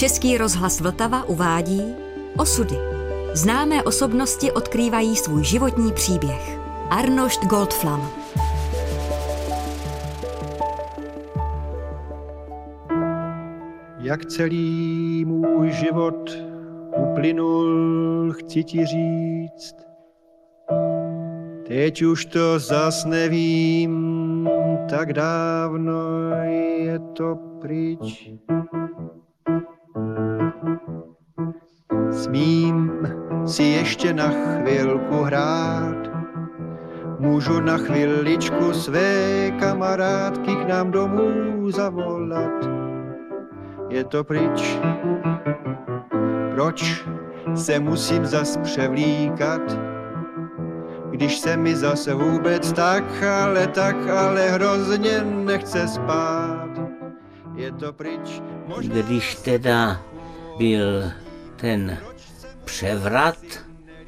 Český 0.00 0.38
rozhlas 0.38 0.80
Vltava 0.80 1.24
uvádí 1.24 1.82
Osudy. 2.36 2.74
Známé 3.34 3.82
osobnosti 3.82 4.52
odkrývají 4.52 5.16
svůj 5.16 5.44
životní 5.44 5.92
příběh. 5.92 6.58
Arnošt 6.90 7.44
Goldflam. 7.44 8.10
Jak 13.98 14.26
celý 14.26 15.24
můj 15.24 15.70
život 15.70 16.30
uplynul, 16.96 18.32
chci 18.32 18.64
ti 18.64 18.86
říct. 18.86 19.76
Teď 21.66 22.02
už 22.02 22.24
to 22.24 22.58
zas 22.58 23.04
nevím, 23.04 24.48
tak 24.90 25.12
dávno 25.12 25.92
je 26.80 26.98
to 26.98 27.36
pryč. 27.60 28.30
Smím 32.20 32.92
si 33.46 33.62
ještě 33.62 34.12
na 34.12 34.28
chvilku 34.28 35.22
hrát, 35.22 35.96
můžu 37.18 37.60
na 37.60 37.78
chviličku 37.78 38.72
své 38.72 39.50
kamarádky 39.50 40.54
k 40.54 40.68
nám 40.68 40.90
domů 40.90 41.70
zavolat. 41.70 42.68
Je 43.88 44.04
to 44.04 44.24
pryč, 44.24 44.78
proč 46.54 47.04
se 47.54 47.80
musím 47.80 48.26
zas 48.26 48.56
převlíkat, 48.56 49.78
když 51.10 51.38
se 51.38 51.56
mi 51.56 51.76
zase 51.76 52.14
vůbec 52.14 52.72
tak, 52.72 53.22
ale 53.22 53.66
tak, 53.66 54.08
ale 54.08 54.50
hrozně 54.50 55.24
nechce 55.24 55.88
spát. 55.88 56.70
Je 57.54 57.72
to 57.72 57.92
pryč, 57.92 58.42
možná... 58.66 58.94
Když 58.94 59.34
teda 59.34 60.00
byl 60.58 61.02
ten 61.56 61.98
převrat, 62.64 63.36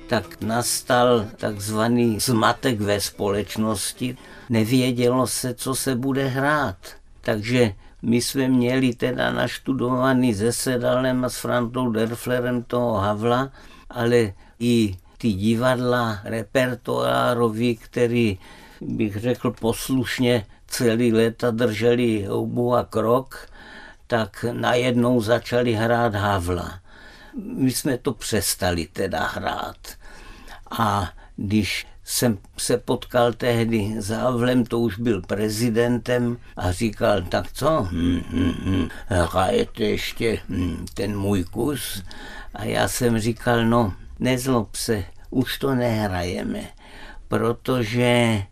tak 0.08 0.40
nastal 0.42 1.26
takzvaný 1.36 2.20
zmatek 2.20 2.80
ve 2.80 3.00
společnosti. 3.00 4.16
Nevědělo 4.50 5.26
se, 5.26 5.54
co 5.54 5.74
se 5.74 5.94
bude 5.94 6.26
hrát. 6.26 6.76
Takže 7.20 7.74
my 8.02 8.22
jsme 8.22 8.48
měli 8.48 8.94
teda 8.94 9.32
naštudovaný 9.32 10.34
se 10.34 10.52
Sedalem 10.52 11.24
a 11.24 11.28
s 11.28 11.36
Frantou 11.36 11.90
Derflerem 11.90 12.62
toho 12.62 12.94
Havla, 12.94 13.50
ale 13.90 14.32
i 14.58 14.96
ty 15.18 15.32
divadla 15.32 16.18
repertoároví, 16.24 17.76
který 17.76 18.38
bych 18.80 19.16
řekl 19.16 19.50
poslušně 19.50 20.46
celý 20.66 21.12
léta 21.12 21.50
drželi 21.50 22.24
houbu 22.24 22.74
a 22.74 22.84
krok, 22.84 23.48
tak 24.06 24.44
najednou 24.52 25.20
začali 25.20 25.72
hrát 25.72 26.14
Havla. 26.14 26.81
My 27.34 27.70
jsme 27.70 27.98
to 27.98 28.12
přestali 28.12 28.86
teda 28.92 29.26
hrát. 29.26 29.76
A 30.78 31.12
když 31.36 31.86
jsem 32.04 32.38
se 32.58 32.76
potkal 32.76 33.32
tehdy 33.32 33.94
s 33.98 34.08
Havlem, 34.08 34.64
to 34.64 34.78
už 34.78 34.98
byl 34.98 35.22
prezidentem 35.22 36.36
a 36.56 36.72
říkal, 36.72 37.22
tak 37.22 37.52
co, 37.52 37.88
hm, 37.90 38.20
hm, 38.30 38.52
hm, 38.64 38.88
hrajete 39.06 39.84
ještě 39.84 40.40
ten 40.94 41.18
můj 41.18 41.44
kus? 41.44 42.02
A 42.54 42.64
já 42.64 42.88
jsem 42.88 43.18
říkal, 43.18 43.66
no 43.66 43.94
nezlob 44.18 44.76
se, 44.76 45.04
už 45.30 45.58
to 45.58 45.74
nehrajeme, 45.74 46.60
protože 47.28 48.42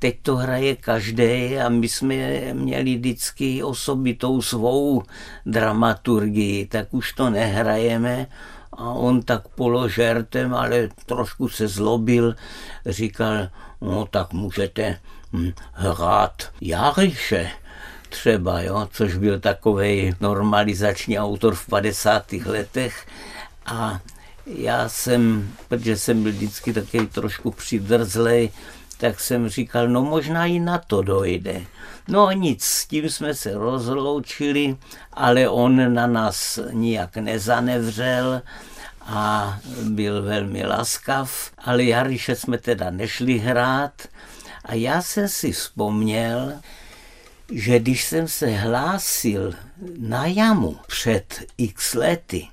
teď 0.00 0.16
to 0.22 0.36
hraje 0.36 0.76
každý 0.76 1.58
a 1.58 1.68
my 1.68 1.88
jsme 1.88 2.40
měli 2.52 2.96
vždycky 2.96 3.62
osobitou 3.62 4.42
svou 4.42 5.02
dramaturgii, 5.46 6.66
tak 6.66 6.94
už 6.94 7.12
to 7.12 7.30
nehrajeme 7.30 8.26
a 8.72 8.84
on 8.90 9.22
tak 9.22 9.48
položertem, 9.48 10.54
ale 10.54 10.88
trošku 11.06 11.48
se 11.48 11.68
zlobil, 11.68 12.34
říkal, 12.86 13.48
no 13.80 14.06
tak 14.06 14.32
můžete 14.32 14.98
hm, 15.32 15.52
hrát 15.72 16.52
Járyše 16.60 17.50
třeba, 18.08 18.60
jo, 18.60 18.88
což 18.92 19.16
byl 19.16 19.40
takový 19.40 20.14
normalizační 20.20 21.18
autor 21.18 21.54
v 21.54 21.66
50. 21.66 22.32
letech 22.32 23.06
a 23.66 24.00
já 24.46 24.88
jsem, 24.88 25.52
protože 25.68 25.96
jsem 25.96 26.22
byl 26.22 26.32
vždycky 26.32 26.72
takový 26.72 27.06
trošku 27.06 27.50
přidrzlej, 27.50 28.50
tak 29.00 29.20
jsem 29.20 29.48
říkal, 29.48 29.88
no 29.88 30.02
možná 30.02 30.46
i 30.46 30.58
na 30.58 30.78
to 30.78 31.02
dojde. 31.02 31.62
No 32.08 32.30
nic, 32.30 32.64
s 32.64 32.86
tím 32.86 33.10
jsme 33.10 33.34
se 33.34 33.54
rozloučili, 33.54 34.76
ale 35.12 35.48
on 35.48 35.94
na 35.94 36.06
nás 36.06 36.58
nijak 36.72 37.16
nezanevřel 37.16 38.42
a 39.00 39.58
byl 39.82 40.22
velmi 40.22 40.66
laskav, 40.66 41.50
ale 41.58 41.84
Jariše 41.84 42.36
jsme 42.36 42.58
teda 42.58 42.90
nešli 42.90 43.38
hrát 43.38 43.92
a 44.64 44.74
já 44.74 45.02
jsem 45.02 45.28
si 45.28 45.52
vzpomněl, 45.52 46.52
že 47.52 47.78
když 47.78 48.04
jsem 48.04 48.28
se 48.28 48.46
hlásil 48.46 49.54
na 49.98 50.26
jamu 50.26 50.76
před 50.86 51.40
x 51.58 51.94
lety, 51.94 52.48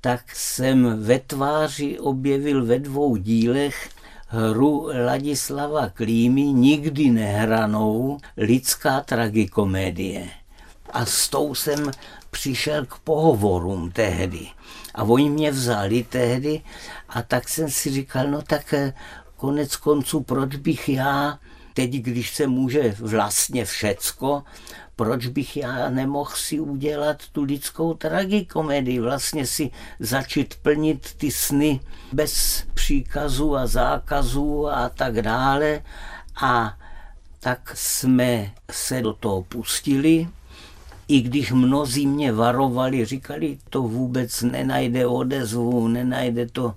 tak 0.00 0.36
jsem 0.36 1.02
ve 1.02 1.18
tváři 1.18 1.98
objevil 1.98 2.64
ve 2.64 2.78
dvou 2.78 3.16
dílech 3.16 3.88
hru 4.26 4.90
Ladislava 5.06 5.88
Klímy 5.88 6.42
nikdy 6.42 7.10
nehranou 7.10 8.18
lidská 8.36 9.00
tragikomédie. 9.00 10.28
A 10.92 11.06
s 11.06 11.28
tou 11.28 11.54
jsem 11.54 11.90
přišel 12.30 12.86
k 12.86 12.98
pohovorům 12.98 13.90
tehdy. 13.90 14.46
A 14.94 15.02
oni 15.02 15.30
mě 15.30 15.50
vzali 15.50 16.02
tehdy 16.02 16.60
a 17.08 17.22
tak 17.22 17.48
jsem 17.48 17.70
si 17.70 17.90
říkal, 17.90 18.26
no 18.26 18.42
tak 18.42 18.74
eh, 18.74 18.92
konec 19.36 19.76
konců, 19.76 20.20
proč 20.20 20.56
bych 20.56 20.88
já, 20.88 21.38
teď 21.74 21.90
když 21.90 22.34
se 22.34 22.46
může 22.46 22.96
vlastně 22.98 23.64
všecko, 23.64 24.42
proč 24.96 25.26
bych 25.26 25.56
já 25.56 25.90
nemohl 25.90 26.30
si 26.34 26.60
udělat 26.60 27.22
tu 27.32 27.42
lidskou 27.42 27.94
tragikomedii, 27.94 29.00
vlastně 29.00 29.46
si 29.46 29.70
začít 30.00 30.54
plnit 30.62 31.14
ty 31.14 31.30
sny 31.30 31.80
bez 32.12 32.64
příkazů 32.74 33.56
a 33.56 33.66
zákazů 33.66 34.68
a 34.68 34.88
tak 34.88 35.22
dále. 35.22 35.82
A 36.42 36.78
tak 37.40 37.72
jsme 37.74 38.52
se 38.70 39.02
do 39.02 39.12
toho 39.12 39.42
pustili, 39.42 40.28
i 41.08 41.20
když 41.20 41.52
mnozí 41.52 42.06
mě 42.06 42.32
varovali, 42.32 43.04
říkali, 43.04 43.58
to 43.70 43.82
vůbec 43.82 44.42
nenajde 44.42 45.06
odezvu, 45.06 45.88
nenajde 45.88 46.46
to 46.46 46.74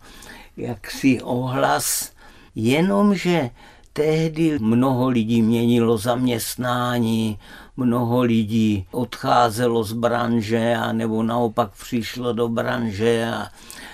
jaksi 0.58 1.22
ohlas, 1.22 2.12
jenomže 2.56 3.50
tehdy 3.98 4.60
mnoho 4.60 5.10
lidí 5.10 5.42
měnilo 5.42 5.98
zaměstnání, 5.98 7.40
mnoho 7.78 8.22
lidí 8.22 8.86
odcházelo 8.92 9.84
z 9.84 9.94
branže 9.94 10.76
a 10.76 10.94
nebo 10.94 11.24
naopak 11.24 11.72
přišlo 11.80 12.34
do 12.34 12.48
branže 12.48 13.26
a 13.34 13.50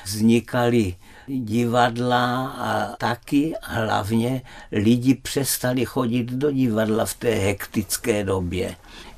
vznikaly 0.06 0.96
divadla 1.28 2.48
a 2.48 2.96
taky 2.96 3.54
hlavně 3.64 4.42
lidi 4.72 5.16
přestali 5.16 5.86
chodit 5.86 6.32
do 6.32 6.52
divadla 6.52 7.06
v 7.06 7.14
té 7.14 7.36
hektické 7.36 8.24
době. 8.24 8.76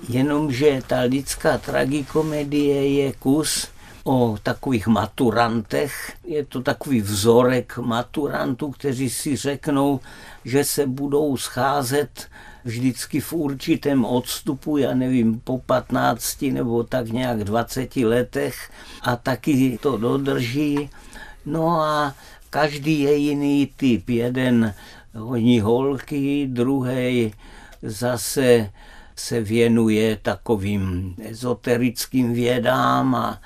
Jenomže 0.10 0.82
ta 0.88 1.00
lidská 1.00 1.58
tragikomedie 1.58 2.90
je 2.94 3.14
kus 3.14 3.68
o 4.08 4.38
takových 4.44 4.88
maturantech. 4.88 6.14
Je 6.24 6.46
to 6.46 6.62
takový 6.62 7.02
vzorek 7.02 7.78
maturantů, 7.78 8.72
kteří 8.72 9.10
si 9.10 9.36
řeknou, 9.36 10.00
že 10.46 10.64
se 10.64 10.88
budou 10.88 11.38
scházet 11.38 12.28
vždycky 12.64 13.20
v 13.20 13.34
určitém 13.34 14.06
odstupu, 14.06 14.78
já 14.78 14.94
nevím, 14.94 15.40
po 15.40 15.58
15 15.58 16.42
nebo 16.42 16.84
tak 16.84 17.08
nějak 17.08 17.44
20 17.44 17.96
letech 17.96 18.72
a 19.02 19.16
taky 19.16 19.80
to 19.82 19.98
dodrží. 19.98 20.90
No 21.46 21.82
a 21.82 22.14
každý 22.50 23.00
je 23.00 23.16
jiný 23.16 23.70
typ. 23.76 24.10
Jeden 24.10 24.74
honí 25.14 25.60
holky, 25.60 26.48
druhý 26.52 27.34
zase 27.82 28.70
se 29.16 29.42
věnuje 29.42 30.16
takovým 30.22 31.16
ezoterickým 31.22 32.34
vědám 32.34 33.16
a 33.16 33.42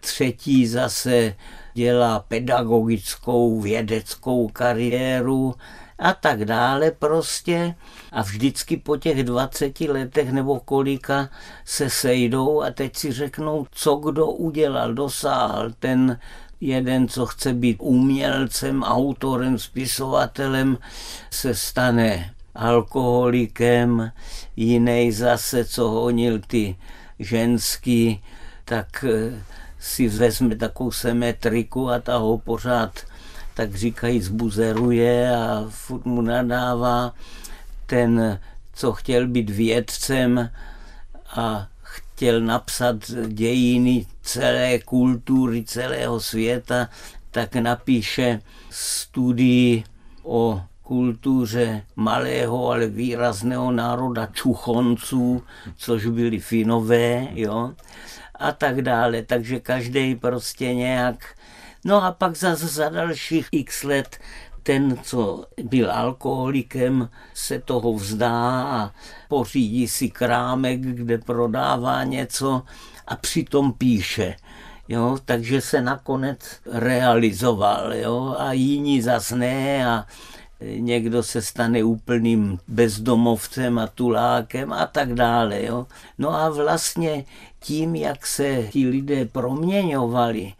třetí 0.00 0.66
zase 0.66 1.34
dělá 1.74 2.18
pedagogickou 2.28 3.60
vědeckou 3.60 4.48
kariéru 4.48 5.54
a 5.98 6.12
tak 6.12 6.44
dále 6.44 6.90
prostě. 6.90 7.74
A 8.12 8.22
vždycky 8.22 8.76
po 8.76 8.96
těch 8.96 9.24
20 9.24 9.80
letech 9.80 10.32
nebo 10.32 10.60
kolika 10.60 11.28
se 11.64 11.90
sejdou 11.90 12.62
a 12.62 12.70
teď 12.70 12.96
si 12.96 13.12
řeknou, 13.12 13.66
co 13.70 13.94
kdo 13.96 14.26
udělal, 14.26 14.94
dosáhl. 14.94 15.72
Ten 15.78 16.18
jeden, 16.60 17.08
co 17.08 17.26
chce 17.26 17.52
být 17.52 17.76
umělcem, 17.80 18.82
autorem, 18.82 19.58
spisovatelem, 19.58 20.78
se 21.30 21.54
stane 21.54 22.34
alkoholikem, 22.54 24.12
jiný 24.56 25.12
zase, 25.12 25.64
co 25.64 25.88
honil 25.88 26.40
ty 26.46 26.76
ženský, 27.18 28.22
tak 28.64 29.04
eh, 29.08 29.42
si 29.78 30.08
vezme 30.08 30.56
takovou 30.56 30.90
semetriku 30.90 31.90
a 31.90 31.98
ta 31.98 32.16
ho 32.16 32.38
pořád 32.38 33.12
tak 33.54 33.74
říkají 33.74 34.20
zbuzeruje 34.20 35.36
a 35.36 35.66
furt 35.68 36.04
mu 36.04 36.20
nadává 36.20 37.14
ten, 37.86 38.40
co 38.72 38.92
chtěl 38.92 39.28
být 39.28 39.50
vědcem 39.50 40.50
a 41.36 41.68
chtěl 41.82 42.40
napsat 42.40 42.96
dějiny 43.28 44.06
celé 44.22 44.78
kultury, 44.78 45.64
celého 45.64 46.20
světa, 46.20 46.88
tak 47.30 47.54
napíše 47.54 48.40
studii 48.70 49.84
o 50.22 50.62
kultuře 50.82 51.82
malého, 51.96 52.68
ale 52.68 52.86
výrazného 52.86 53.72
národa 53.72 54.26
Čuchonců, 54.26 55.42
což 55.76 56.06
byli 56.06 56.38
Finové, 56.38 57.28
jo, 57.34 57.72
a 58.34 58.52
tak 58.52 58.82
dále. 58.82 59.22
Takže 59.22 59.60
každý 59.60 60.14
prostě 60.14 60.74
nějak. 60.74 61.34
No 61.84 62.04
a 62.04 62.12
pak 62.12 62.36
zase 62.36 62.66
za 62.66 62.88
dalších 62.88 63.48
x 63.52 63.82
let 63.82 64.18
ten, 64.62 64.98
co 65.02 65.44
byl 65.62 65.92
alkoholikem, 65.92 67.08
se 67.34 67.58
toho 67.58 67.92
vzdá 67.92 68.62
a 68.62 68.90
pořídí 69.28 69.88
si 69.88 70.10
krámek, 70.10 70.80
kde 70.80 71.18
prodává 71.18 72.04
něco 72.04 72.62
a 73.06 73.16
přitom 73.16 73.72
píše. 73.72 74.36
Jo, 74.88 75.18
takže 75.24 75.60
se 75.60 75.82
nakonec 75.82 76.38
realizoval 76.72 77.94
jo, 77.94 78.36
a 78.38 78.52
jiní 78.52 79.02
zas 79.02 79.30
ne 79.30 79.86
a 79.86 80.06
někdo 80.76 81.22
se 81.22 81.42
stane 81.42 81.84
úplným 81.84 82.58
bezdomovcem 82.68 83.78
a 83.78 83.86
tulákem 83.86 84.72
a 84.72 84.86
tak 84.86 85.14
dále. 85.14 85.64
Jo. 85.64 85.86
No 86.18 86.34
a 86.34 86.48
vlastně 86.48 87.24
tím, 87.60 87.94
jak 87.94 88.26
se 88.26 88.68
ti 88.70 88.88
lidé 88.88 89.24
proměňovali 89.24 90.52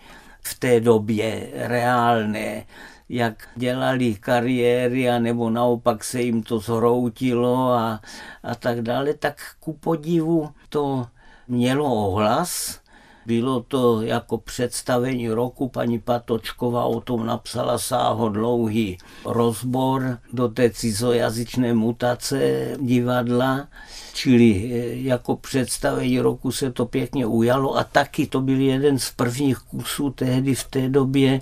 v 0.42 0.58
té 0.58 0.80
době 0.80 1.48
reálné, 1.54 2.66
jak 3.08 3.48
dělali 3.56 4.14
kariéry, 4.14 5.10
a 5.10 5.18
nebo 5.18 5.50
naopak 5.50 6.04
se 6.04 6.22
jim 6.22 6.42
to 6.42 6.58
zhroutilo 6.58 7.72
a, 7.72 8.00
a 8.42 8.54
tak 8.54 8.82
dále, 8.82 9.14
tak 9.14 9.36
ku 9.60 9.72
podivu 9.72 10.50
to 10.68 11.06
mělo 11.48 11.84
ohlas 11.84 12.81
bylo 13.26 13.60
to 13.60 14.02
jako 14.02 14.38
představení 14.38 15.28
roku, 15.28 15.68
paní 15.68 15.98
Patočková 15.98 16.84
o 16.84 17.00
tom 17.00 17.26
napsala 17.26 17.78
sáho 17.78 18.28
dlouhý 18.28 18.98
rozbor 19.24 20.18
do 20.32 20.48
té 20.48 20.70
cizojazyčné 20.70 21.74
mutace 21.74 22.68
divadla, 22.80 23.68
čili 24.14 24.70
eh, 24.72 24.94
jako 24.94 25.36
představení 25.36 26.20
roku 26.20 26.52
se 26.52 26.72
to 26.72 26.86
pěkně 26.86 27.26
ujalo 27.26 27.76
a 27.76 27.84
taky 27.84 28.26
to 28.26 28.40
byl 28.40 28.60
jeden 28.60 28.98
z 28.98 29.10
prvních 29.10 29.58
kusů 29.58 30.10
tehdy 30.10 30.54
v 30.54 30.64
té 30.64 30.88
době, 30.88 31.40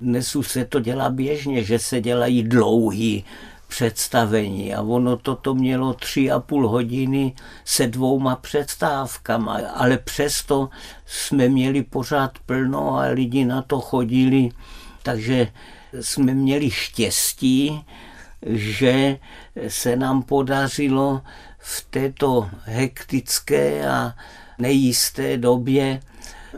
dnes 0.00 0.36
už 0.36 0.48
se 0.48 0.64
to 0.64 0.80
dělá 0.80 1.10
běžně, 1.10 1.64
že 1.64 1.78
se 1.78 2.00
dělají 2.00 2.42
dlouhý 2.42 3.24
představení. 3.68 4.74
A 4.74 4.82
ono 4.82 5.16
toto 5.16 5.54
mělo 5.54 5.94
tři 5.94 6.30
a 6.30 6.40
půl 6.40 6.68
hodiny 6.68 7.34
se 7.64 7.86
dvouma 7.86 8.36
předstávkama, 8.36 9.60
ale 9.74 9.98
přesto 9.98 10.68
jsme 11.06 11.48
měli 11.48 11.82
pořád 11.82 12.38
plno 12.46 12.94
a 12.98 13.02
lidi 13.02 13.44
na 13.44 13.62
to 13.62 13.80
chodili, 13.80 14.50
takže 15.02 15.52
jsme 16.00 16.34
měli 16.34 16.70
štěstí, 16.70 17.84
že 18.46 19.18
se 19.68 19.96
nám 19.96 20.22
podařilo 20.22 21.22
v 21.58 21.86
této 21.90 22.48
hektické 22.62 23.88
a 23.88 24.14
nejisté 24.58 25.36
době 25.36 26.00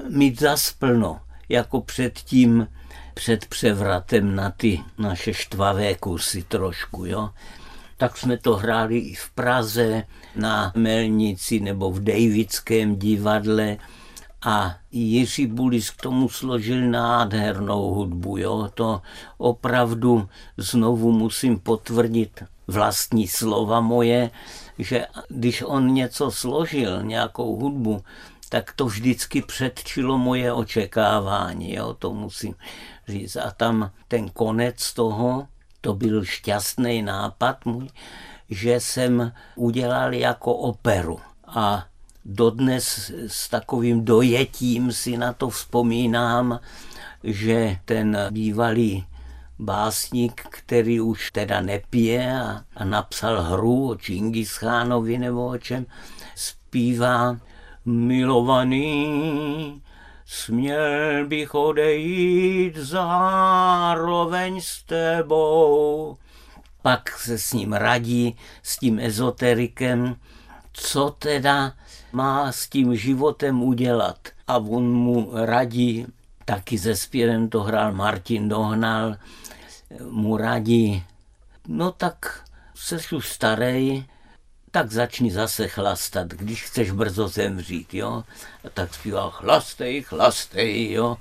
mít 0.08 0.40
zas 0.40 0.72
plno, 0.72 1.20
jako 1.48 1.80
předtím 1.80 2.66
před 3.14 3.46
převratem 3.46 4.36
na 4.36 4.50
ty 4.50 4.80
naše 4.98 5.34
štvavé 5.34 5.94
kusy 5.94 6.42
trošku, 6.42 7.04
jo. 7.06 7.30
Tak 7.96 8.16
jsme 8.16 8.36
to 8.36 8.56
hráli 8.56 8.98
i 8.98 9.14
v 9.14 9.30
Praze, 9.30 10.04
na 10.36 10.72
Melnici 10.76 11.60
nebo 11.60 11.90
v 11.90 12.00
Davidském 12.00 12.96
divadle 12.96 13.76
a 14.42 14.76
Jiří 14.92 15.46
Bulis 15.46 15.90
k 15.90 16.00
tomu 16.00 16.28
složil 16.28 16.90
nádhernou 16.90 17.94
hudbu. 17.94 18.36
Jo? 18.36 18.68
To 18.74 19.02
opravdu 19.38 20.28
znovu 20.56 21.12
musím 21.12 21.58
potvrdit 21.58 22.44
vlastní 22.66 23.28
slova 23.28 23.80
moje, 23.80 24.30
že 24.78 25.06
když 25.28 25.62
on 25.66 25.94
něco 25.94 26.30
složil, 26.30 27.02
nějakou 27.02 27.56
hudbu, 27.56 28.02
tak 28.48 28.72
to 28.72 28.86
vždycky 28.86 29.42
předčilo 29.42 30.18
moje 30.18 30.52
očekávání, 30.52 31.74
jo? 31.74 31.94
to 31.98 32.12
musím 32.12 32.54
říct. 33.10 33.36
A 33.36 33.50
tam 33.50 33.90
ten 34.08 34.28
konec 34.28 34.92
toho, 34.92 35.48
to 35.80 35.94
byl 35.94 36.24
šťastný 36.24 37.02
nápad 37.02 37.64
můj, 37.64 37.88
že 38.50 38.80
jsem 38.80 39.32
udělal 39.56 40.14
jako 40.14 40.54
operu. 40.54 41.20
A 41.46 41.86
dodnes 42.24 43.10
s 43.26 43.48
takovým 43.48 44.04
dojetím 44.04 44.92
si 44.92 45.16
na 45.16 45.32
to 45.32 45.48
vzpomínám, 45.48 46.60
že 47.24 47.76
ten 47.84 48.18
bývalý 48.30 49.06
básník, 49.58 50.42
který 50.50 51.00
už 51.00 51.30
teda 51.30 51.60
nepije 51.60 52.40
a, 52.40 52.64
a 52.76 52.84
napsal 52.84 53.42
hru 53.42 53.88
o 53.88 53.96
Čingischánovi 53.96 55.18
nebo 55.18 55.46
o 55.46 55.58
čem, 55.58 55.86
zpívá 56.34 57.36
milovaný, 57.84 59.82
Směl 60.32 61.26
bych 61.26 61.54
odejít 61.54 62.76
zároveň 62.76 64.60
s 64.60 64.82
tebou. 64.82 66.16
Pak 66.82 67.18
se 67.18 67.38
s 67.38 67.52
ním 67.52 67.72
radí, 67.72 68.36
s 68.62 68.78
tím 68.78 69.00
ezoterikem, 69.00 70.16
co 70.72 71.10
teda 71.18 71.72
má 72.12 72.52
s 72.52 72.68
tím 72.68 72.96
životem 72.96 73.62
udělat. 73.62 74.28
A 74.46 74.56
on 74.56 74.92
mu 74.92 75.30
radí, 75.34 76.06
taky 76.44 76.78
ze 76.78 76.96
zpěvem 76.96 77.48
to 77.48 77.60
hrál 77.60 77.92
Martin 77.92 78.48
Dohnal, 78.48 79.16
mu 80.10 80.36
radí, 80.36 81.04
no 81.68 81.92
tak 81.92 82.44
seš 82.74 83.12
už 83.12 83.28
starý, 83.28 84.04
tak 84.70 84.92
začni 84.92 85.32
zase 85.32 85.68
chlastat, 85.68 86.28
když 86.28 86.64
chceš 86.64 86.90
brzo 86.90 87.28
zemřít, 87.28 87.94
jo. 87.94 88.24
A 88.64 88.68
tak 88.74 88.94
zpívá 88.94 89.30
chlastej, 89.30 90.02
chlastej, 90.02 90.92
jo. 90.92 91.16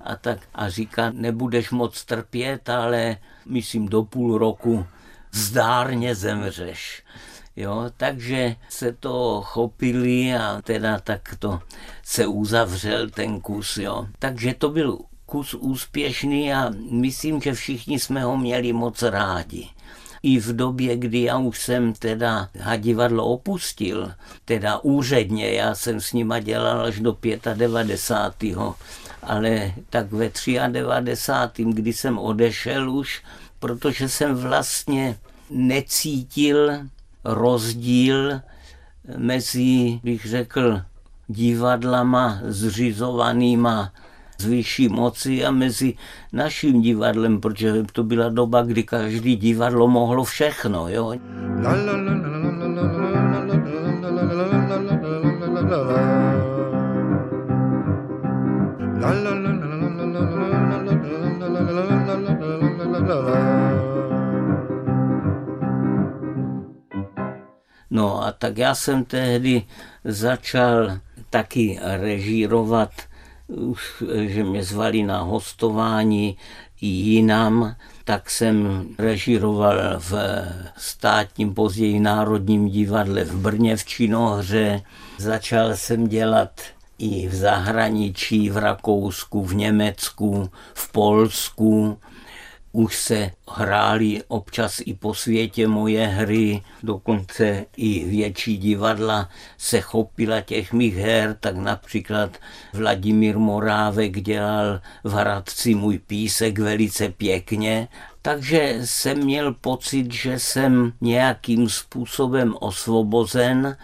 A 0.00 0.16
tak 0.16 0.38
a 0.54 0.68
říká, 0.68 1.10
nebudeš 1.10 1.70
moc 1.70 2.04
trpět, 2.04 2.68
ale 2.68 3.16
myslím 3.46 3.88
do 3.88 4.02
půl 4.02 4.38
roku 4.38 4.86
zdárně 5.32 6.14
zemřeš. 6.14 7.02
Jo, 7.56 7.90
takže 7.96 8.56
se 8.68 8.92
to 8.92 9.42
chopili 9.44 10.34
a 10.34 10.62
teda 10.62 10.98
tak 10.98 11.36
to 11.38 11.60
se 12.02 12.26
uzavřel 12.26 13.10
ten 13.10 13.40
kus. 13.40 13.76
Jo. 13.76 14.06
Takže 14.18 14.54
to 14.54 14.68
byl 14.68 14.98
kus 15.26 15.54
úspěšný 15.54 16.54
a 16.54 16.70
myslím, 16.90 17.40
že 17.40 17.52
všichni 17.52 17.98
jsme 17.98 18.24
ho 18.24 18.36
měli 18.36 18.72
moc 18.72 19.02
rádi 19.02 19.68
i 20.22 20.40
v 20.40 20.56
době, 20.56 20.96
kdy 20.96 21.22
já 21.22 21.38
už 21.38 21.62
jsem 21.62 21.92
teda 21.92 22.48
hadivadlo 22.60 23.24
opustil, 23.24 24.12
teda 24.44 24.78
úředně, 24.78 25.52
já 25.52 25.74
jsem 25.74 26.00
s 26.00 26.12
nima 26.12 26.40
dělal 26.40 26.80
až 26.80 27.00
do 27.00 27.16
95. 27.54 28.58
Ale 29.22 29.72
tak 29.90 30.12
ve 30.12 30.30
93. 30.68 31.64
kdy 31.64 31.92
jsem 31.92 32.18
odešel 32.18 32.90
už, 32.90 33.22
protože 33.58 34.08
jsem 34.08 34.34
vlastně 34.34 35.18
necítil 35.50 36.70
rozdíl 37.24 38.40
mezi, 39.16 40.00
bych 40.02 40.26
řekl, 40.26 40.82
divadlama 41.28 42.40
zřizovanýma 42.42 43.92
z 44.40 44.44
vyšší 44.44 44.88
moci 44.88 45.44
a 45.44 45.50
mezi 45.50 45.94
naším 46.32 46.80
divadlem, 46.80 47.40
protože 47.40 47.84
to 47.92 48.04
byla 48.04 48.28
doba, 48.28 48.62
kdy 48.62 48.82
každý 48.82 49.36
divadlo 49.36 49.88
mohlo 49.88 50.24
všechno. 50.24 50.88
Jo? 50.88 51.14
No 67.90 68.24
a 68.24 68.32
tak 68.32 68.58
já 68.58 68.74
jsem 68.74 69.04
tehdy 69.04 69.62
začal 70.04 70.98
taky 71.30 71.78
režírovat 71.82 73.09
už, 73.56 74.02
že 74.26 74.44
mě 74.44 74.64
zvali 74.64 75.02
na 75.02 75.20
hostování 75.20 76.36
jinam, 76.80 77.76
tak 78.04 78.30
jsem 78.30 78.86
režíroval 78.98 79.78
v 79.98 80.14
státním, 80.76 81.54
později 81.54 82.00
Národním 82.00 82.68
divadle 82.68 83.24
v 83.24 83.36
Brně 83.36 83.76
v 83.76 83.84
Činohře. 83.84 84.82
Začal 85.18 85.76
jsem 85.76 86.08
dělat 86.08 86.60
i 86.98 87.28
v 87.28 87.34
zahraničí, 87.34 88.50
v 88.50 88.56
Rakousku, 88.56 89.44
v 89.44 89.54
Německu, 89.54 90.50
v 90.74 90.92
Polsku, 90.92 91.98
už 92.72 92.96
se 92.96 93.30
hrály 93.48 94.22
občas 94.28 94.80
i 94.84 94.94
po 94.94 95.14
světě 95.14 95.68
moje 95.68 96.06
hry, 96.06 96.62
dokonce 96.82 97.66
i 97.76 98.04
větší 98.04 98.58
divadla 98.58 99.28
se 99.58 99.80
chopila 99.80 100.40
těch 100.40 100.72
mých 100.72 100.96
her, 100.96 101.36
tak 101.40 101.56
například 101.56 102.38
Vladimír 102.72 103.38
Morávek 103.38 104.20
dělal 104.22 104.80
v 105.04 105.12
Hradci 105.12 105.74
můj 105.74 105.98
písek 105.98 106.58
velice 106.58 107.08
pěkně, 107.08 107.88
takže 108.22 108.80
jsem 108.84 109.18
měl 109.18 109.54
pocit, 109.54 110.12
že 110.12 110.38
jsem 110.38 110.92
nějakým 111.00 111.68
způsobem 111.68 112.54
osvobozen 112.60 113.76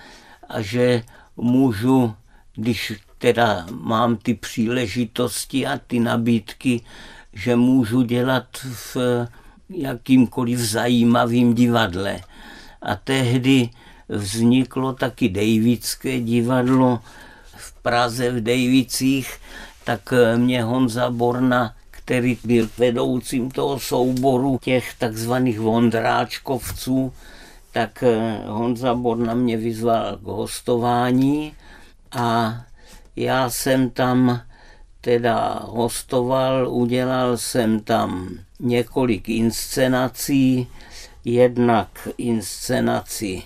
a 0.49 0.61
že 0.61 1.03
můžu, 1.37 2.15
když 2.55 2.93
teda 3.19 3.67
mám 3.71 4.17
ty 4.17 4.35
příležitosti 4.35 5.67
a 5.67 5.79
ty 5.87 6.01
nabídky, 6.01 6.81
že 7.37 7.57
můžu 7.57 8.03
dělat 8.03 8.47
v 8.65 8.97
jakýmkoliv 9.71 10.59
zajímavým 10.59 11.55
divadle. 11.55 12.21
A 12.83 12.97
tehdy 12.97 13.71
vzniklo 14.09 14.93
taky 14.93 15.29
Davidské 15.29 16.21
divadlo 16.21 17.01
v 17.57 17.73
Praze 17.83 18.31
v 18.31 18.41
Dejvicích, 18.41 19.39
tak 19.85 20.13
mě 20.37 20.63
Honza 20.63 21.11
Borna, 21.11 21.75
který 21.91 22.39
byl 22.45 22.69
vedoucím 22.79 23.51
toho 23.51 23.79
souboru 23.79 24.59
těch 24.63 24.95
takzvaných 24.99 25.61
Vondráčkovců, 25.61 27.13
tak 27.73 28.05
Honza 28.47 28.95
Borna 28.95 29.35
mě 29.35 29.57
vyzval 29.57 30.17
k 30.17 30.23
hostování 30.23 31.53
a 32.13 32.57
já 33.17 33.51
jsem 33.51 33.91
tam 33.91 34.41
teda 35.07 35.63
hostoval, 35.63 36.69
udělal 36.69 37.37
jsem 37.37 37.81
tam 37.81 38.29
několik 38.61 39.29
inscenací, 39.29 40.69
jednak 41.25 42.09
inscenaci 42.19 43.43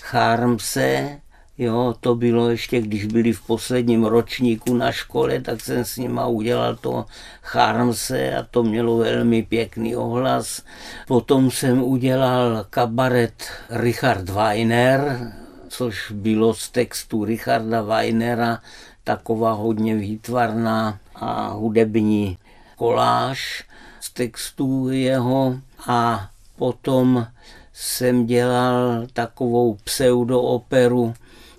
Charmse, 0.00 1.18
jo, 1.58 1.94
to 2.00 2.14
bylo 2.14 2.50
ještě, 2.50 2.80
když 2.80 3.04
byli 3.04 3.32
v 3.32 3.46
posledním 3.46 4.04
ročníku 4.04 4.74
na 4.74 4.92
škole, 4.92 5.40
tak 5.40 5.60
jsem 5.60 5.84
s 5.84 5.96
nima 5.96 6.26
udělal 6.26 6.76
to 6.76 7.04
Charmse 7.42 8.36
a 8.36 8.42
to 8.50 8.62
mělo 8.62 8.96
velmi 8.96 9.42
pěkný 9.42 9.96
ohlas. 9.96 10.62
Potom 11.06 11.50
jsem 11.50 11.82
udělal 11.82 12.66
kabaret 12.70 13.44
Richard 13.70 14.28
Weiner, 14.28 15.32
což 15.68 16.10
bylo 16.10 16.54
z 16.54 16.70
textu 16.70 17.24
Richarda 17.24 17.82
Weinera 17.82 18.58
taková 19.04 19.52
hodně 19.52 19.94
výtvarná 19.94 20.98
a 21.14 21.48
hudební 21.48 22.38
koláž 22.76 23.64
z 24.00 24.12
textů 24.12 24.88
jeho 24.90 25.56
a 25.86 26.30
potom 26.56 27.26
jsem 27.72 28.26
dělal 28.26 29.06
takovou 29.12 29.74
pseudooperu 29.84 31.14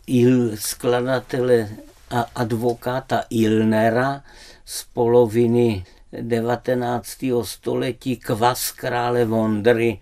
Il, 0.08 0.58
skladatele 0.58 1.70
a 2.10 2.26
advokáta 2.36 3.24
Ilnera 3.30 4.24
z 4.66 4.84
poloviny 4.84 5.86
19. 6.22 7.18
století 7.44 8.18
Kvas 8.18 8.72
krále 8.72 9.26
Vondry 9.26 10.00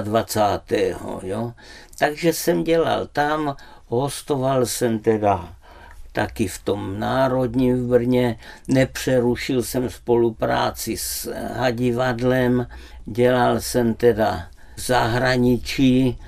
26. 0.00 0.72
Jo? 1.22 1.52
Takže 1.98 2.32
jsem 2.32 2.64
dělal 2.64 3.06
tam, 3.06 3.56
hostoval 3.86 4.66
jsem 4.66 4.98
teda 4.98 5.54
taky 6.12 6.48
v 6.48 6.58
tom 6.58 7.00
národním 7.00 7.84
v 7.84 7.88
Brně. 7.88 8.38
Nepřerušil 8.68 9.62
jsem 9.62 9.90
spolupráci 9.90 10.96
s 10.96 11.34
Hadivadlem, 11.54 12.66
dělal 13.06 13.60
jsem 13.60 13.94
teda 13.94 14.46
v 14.76 14.80
zahraničí, 14.80 16.18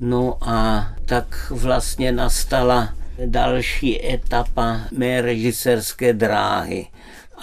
no 0.00 0.38
a 0.40 0.88
tak 1.04 1.50
vlastně 1.50 2.12
nastala 2.12 2.94
další 3.26 4.12
etapa 4.14 4.80
mé 4.92 5.20
režisérské 5.20 6.12
dráhy. 6.12 6.86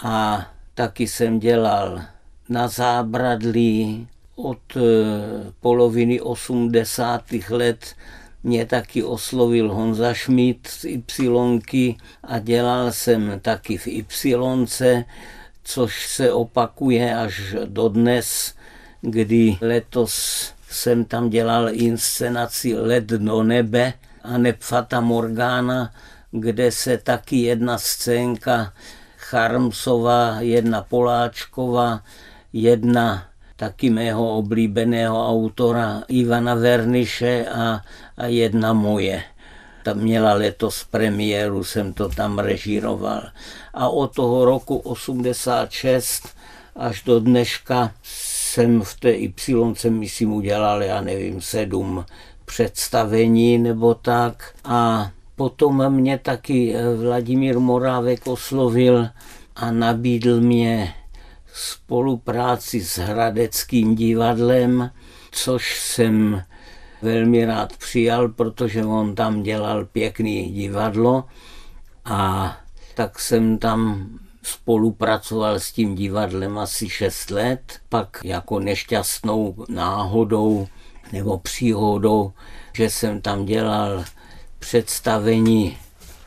A 0.03 0.45
taky 0.73 1.07
jsem 1.07 1.39
dělal 1.39 2.01
na 2.49 2.67
zábradlí 2.67 4.07
od 4.35 4.77
eh, 4.77 4.81
poloviny 5.59 6.21
80. 6.21 7.23
let 7.49 7.95
mě 8.43 8.65
taky 8.65 9.03
oslovil 9.03 9.73
Honza 9.73 10.13
Schmidt 10.13 10.67
z 10.67 10.85
Ypsilonky 10.85 11.97
a 12.23 12.39
dělal 12.39 12.91
jsem 12.91 13.39
taky 13.41 13.77
v 13.77 13.87
Ypsilonce, 13.87 15.05
což 15.63 16.07
se 16.07 16.33
opakuje 16.33 17.15
až 17.15 17.55
do 17.65 17.89
dnes, 17.89 18.53
kdy 19.01 19.57
letos 19.61 20.45
jsem 20.69 21.05
tam 21.05 21.29
dělal 21.29 21.69
inscenaci 21.71 22.75
Let 22.75 23.03
do 23.03 23.43
nebe 23.43 23.93
a 24.23 24.37
Nepfata 24.37 25.01
Morgana, 25.01 25.93
kde 26.31 26.71
se 26.71 26.97
taky 26.97 27.37
jedna 27.37 27.77
scénka 27.77 28.73
Charmsova, 29.17 30.35
jedna 30.39 30.81
Poláčkova, 30.81 32.03
jedna 32.53 33.28
taky 33.59 33.91
mého 33.91 34.39
oblíbeného 34.39 35.27
autora 35.27 36.07
Ivana 36.07 36.55
Verniše 36.55 37.45
a, 37.51 37.83
a 38.17 38.25
jedna 38.25 38.73
moje. 38.73 39.23
Ta 39.83 39.93
měla 39.93 40.33
letos 40.33 40.83
premiéru, 40.83 41.63
jsem 41.63 41.93
to 41.93 42.09
tam 42.09 42.39
režíroval. 42.39 43.35
A 43.73 43.89
od 43.89 44.15
toho 44.15 44.45
roku 44.45 44.77
86 44.77 46.29
až 46.75 47.03
do 47.03 47.19
dneška 47.19 47.91
jsem 48.03 48.81
v 48.81 48.99
té 48.99 49.11
Y, 49.11 49.89
myslím, 49.89 50.33
udělal, 50.33 50.83
já 50.83 51.01
nevím, 51.01 51.41
sedm 51.41 52.05
představení 52.45 53.57
nebo 53.57 53.93
tak. 53.93 54.55
A 54.63 55.11
potom 55.35 55.89
mě 55.89 56.17
taky 56.17 56.75
Vladimír 56.95 57.59
Morávek 57.59 58.27
oslovil 58.27 59.07
a 59.55 59.71
nabídl 59.71 60.41
mě 60.41 60.93
spolupráci 61.59 62.81
s 62.81 62.97
Hradeckým 62.97 63.95
divadlem, 63.95 64.91
což 65.31 65.79
jsem 65.79 66.43
velmi 67.01 67.45
rád 67.45 67.77
přijal, 67.77 68.29
protože 68.29 68.85
on 68.85 69.15
tam 69.15 69.43
dělal 69.43 69.85
pěkný 69.85 70.51
divadlo 70.51 71.23
a 72.05 72.57
tak 72.95 73.19
jsem 73.19 73.57
tam 73.57 74.09
spolupracoval 74.43 75.59
s 75.59 75.71
tím 75.71 75.95
divadlem 75.95 76.57
asi 76.57 76.89
6 76.89 77.31
let, 77.31 77.79
pak 77.89 78.17
jako 78.23 78.59
nešťastnou 78.59 79.65
náhodou 79.69 80.67
nebo 81.11 81.37
příhodou, 81.37 82.33
že 82.73 82.89
jsem 82.89 83.21
tam 83.21 83.45
dělal 83.45 84.05
představení 84.59 85.77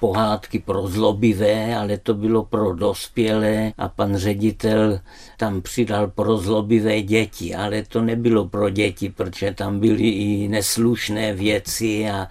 pohádky 0.03 0.59
pro 0.59 0.89
zlobivé, 0.89 1.77
ale 1.77 1.99
to 1.99 2.15
bylo 2.15 2.43
pro 2.45 2.75
dospělé 2.75 3.73
a 3.79 3.89
pan 3.89 4.17
ředitel 4.17 4.99
tam 5.37 5.63
přidal 5.63 6.11
pro 6.11 6.37
zlobivé 6.37 7.03
děti, 7.03 7.55
ale 7.55 7.83
to 7.83 8.03
nebylo 8.03 8.49
pro 8.49 8.71
děti, 8.71 9.11
protože 9.11 9.55
tam 9.55 9.81
byly 9.81 10.09
i 10.09 10.49
neslušné 10.49 11.35
věci 11.35 12.11
a 12.11 12.29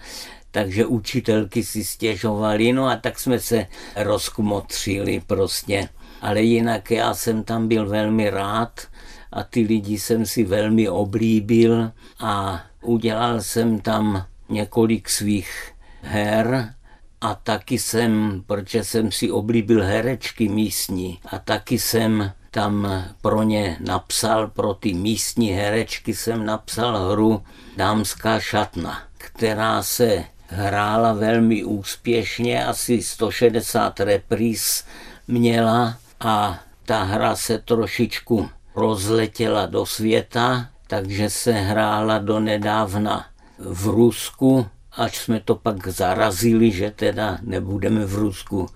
takže 0.50 0.86
učitelky 0.86 1.64
si 1.64 1.84
stěžovaly, 1.84 2.72
no 2.72 2.86
a 2.86 2.96
tak 2.96 3.18
jsme 3.18 3.40
se 3.40 3.66
rozkmotřili 3.96 5.22
prostě. 5.26 5.88
Ale 6.20 6.42
jinak 6.42 6.90
já 6.90 7.14
jsem 7.14 7.42
tam 7.42 7.68
byl 7.68 7.88
velmi 7.88 8.30
rád 8.30 8.80
a 9.32 9.44
ty 9.44 9.60
lidi 9.60 9.98
jsem 9.98 10.26
si 10.26 10.44
velmi 10.44 10.88
oblíbil 10.88 11.90
a 12.20 12.60
udělal 12.82 13.40
jsem 13.40 13.80
tam 13.80 14.26
několik 14.48 15.08
svých 15.08 15.72
her, 16.02 16.74
a 17.22 17.34
taky 17.34 17.78
jsem, 17.78 18.42
protože 18.46 18.84
jsem 18.84 19.12
si 19.12 19.30
oblíbil 19.30 19.82
herečky 19.82 20.48
místní 20.48 21.18
a 21.26 21.38
taky 21.38 21.78
jsem 21.78 22.32
tam 22.50 23.04
pro 23.20 23.42
ně 23.42 23.76
napsal, 23.80 24.48
pro 24.48 24.74
ty 24.74 24.94
místní 24.94 25.50
herečky 25.50 26.14
jsem 26.14 26.46
napsal 26.46 27.10
hru 27.12 27.42
Dámská 27.76 28.40
šatna, 28.40 29.02
která 29.18 29.82
se 29.82 30.24
hrála 30.46 31.12
velmi 31.12 31.64
úspěšně, 31.64 32.64
asi 32.64 33.02
160 33.02 34.00
repríz 34.00 34.84
měla 35.28 35.96
a 36.20 36.60
ta 36.86 37.02
hra 37.02 37.36
se 37.36 37.58
trošičku 37.58 38.48
rozletěla 38.74 39.66
do 39.66 39.86
světa, 39.86 40.68
takže 40.86 41.30
se 41.30 41.52
hrála 41.52 42.18
do 42.18 42.40
nedávna 42.40 43.26
v 43.58 43.86
Rusku 43.86 44.66
až 44.96 45.18
jsme 45.18 45.40
to 45.40 45.54
pak 45.54 45.88
zarazili, 45.88 46.70
že 46.70 46.90
teda 46.90 47.38
nebudeme 47.42 48.06
v 48.06 48.14
Rusku 48.14 48.68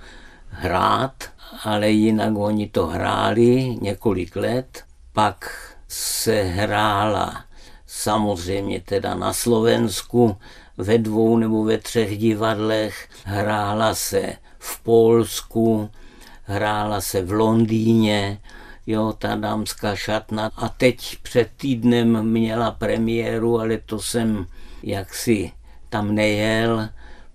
hrát, 0.49 1.25
ale 1.65 1.91
jinak 1.91 2.37
oni 2.37 2.69
to 2.69 2.87
hráli 2.87 3.77
několik 3.81 4.37
let, 4.37 4.85
pak 5.13 5.51
se 5.89 6.43
hrála 6.43 7.45
samozřejmě 7.87 8.81
teda 8.81 9.15
na 9.15 9.33
Slovensku 9.33 10.37
ve 10.77 10.99
dvou 10.99 11.37
nebo 11.39 11.65
ve 11.65 11.79
třech 11.79 12.19
divadlech, 12.19 13.09
hrála 13.25 13.95
se 13.95 14.33
v 14.59 14.83
Polsku, 14.83 15.91
hrála 16.43 17.01
se 17.01 17.23
v 17.23 17.33
Londýně, 17.33 18.41
jo, 18.87 19.15
ta 19.19 19.35
dámská 19.35 19.97
šatna. 19.97 20.51
A 20.57 20.69
teď 20.69 21.17
před 21.23 21.51
týdnem 21.57 22.23
měla 22.23 22.71
premiéru, 22.71 23.61
ale 23.61 23.79
to 23.79 24.01
jsem 24.01 24.47
jaksi 24.83 25.53
tam 25.89 26.15
nejel, 26.15 26.89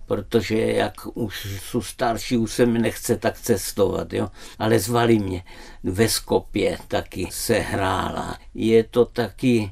protože 0.06 0.60
jak 0.60 0.94
už 1.14 1.60
jsou 1.62 1.82
starší, 1.82 2.38
už 2.38 2.54
se 2.54 2.66
mi 2.66 2.80
nechce 2.80 3.18
tak 3.18 3.40
cestovat, 3.40 4.14
jo. 4.14 4.30
Ale 4.60 4.80
zvali 4.80 5.20
mě. 5.20 5.44
Ve 5.84 6.10
Skopě 6.10 6.78
taky 6.88 7.28
se 7.32 7.60
hrála. 7.60 8.38
Je 8.54 8.84
to 8.84 9.06
taky 9.06 9.72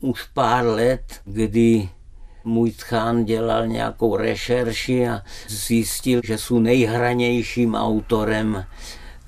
už 0.00 0.22
pár 0.22 0.64
let, 0.64 1.20
kdy 1.24 1.88
můj 2.44 2.70
tchán 2.70 3.24
dělal 3.24 3.66
nějakou 3.66 4.16
rešerši 4.16 5.08
a 5.08 5.22
zjistil, 5.48 6.20
že 6.24 6.38
jsou 6.38 6.58
nejhranějším 6.58 7.74
autorem 7.74 8.64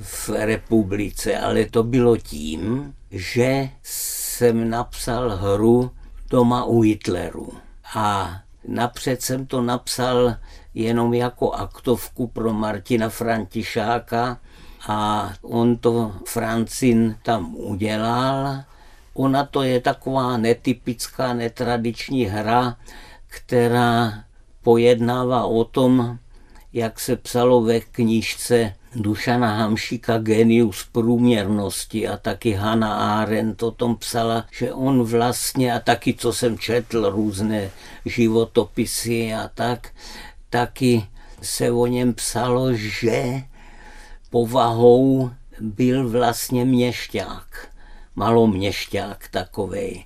v 0.01 0.29
republice, 0.29 1.39
ale 1.39 1.65
to 1.65 1.83
bylo 1.83 2.17
tím, 2.17 2.95
že 3.11 3.69
jsem 3.83 4.71
napsal 4.71 5.37
hru 5.37 5.91
Doma 6.31 6.65
u 6.65 6.81
Hitleru. 6.81 7.53
A 7.95 8.35
napřed 8.69 9.23
jsem 9.23 9.47
to 9.47 9.63
napsal 9.63 10.35
jenom 10.75 11.15
jako 11.15 11.53
aktovku 11.53 12.27
pro 12.27 12.53
Martina 12.53 13.09
Františáka 13.09 14.39
a 14.89 15.31
on 15.43 15.77
to 15.77 16.13
Francin 16.27 17.17
tam 17.23 17.55
udělal. 17.55 18.63
Ona 19.15 19.45
to 19.45 19.63
je 19.63 19.81
taková 19.81 20.37
netypická, 20.37 21.35
netradiční 21.35 22.25
hra, 22.25 22.77
která 23.27 24.25
pojednává 24.63 25.45
o 25.45 25.65
tom, 25.65 26.19
jak 26.73 27.01
se 27.01 27.17
psalo 27.17 27.63
ve 27.63 27.81
knížce 27.81 28.75
Dušana 28.95 29.57
Hamšíka 29.57 30.19
Genius 30.19 30.89
průměrnosti 30.93 32.09
a 32.09 32.17
taky 32.17 32.53
Hanna 32.53 33.21
Arendt 33.21 33.63
o 33.63 33.71
tom 33.71 33.97
psala, 33.97 34.45
že 34.53 34.73
on 34.73 35.03
vlastně, 35.03 35.75
a 35.75 35.81
taky 35.81 36.15
co 36.15 36.33
jsem 36.33 36.59
četl, 36.59 37.11
různé 37.11 37.71
životopisy 38.05 39.35
a 39.35 39.51
tak, 39.55 39.89
taky 40.51 41.07
se 41.43 41.71
o 41.71 41.87
něm 41.87 42.15
psalo, 42.15 42.73
že 42.73 43.43
povahou 44.31 45.31
byl 45.61 46.09
vlastně 46.09 46.65
měšťák, 46.65 47.69
maloměšťák 48.17 49.29
takovej. 49.31 50.05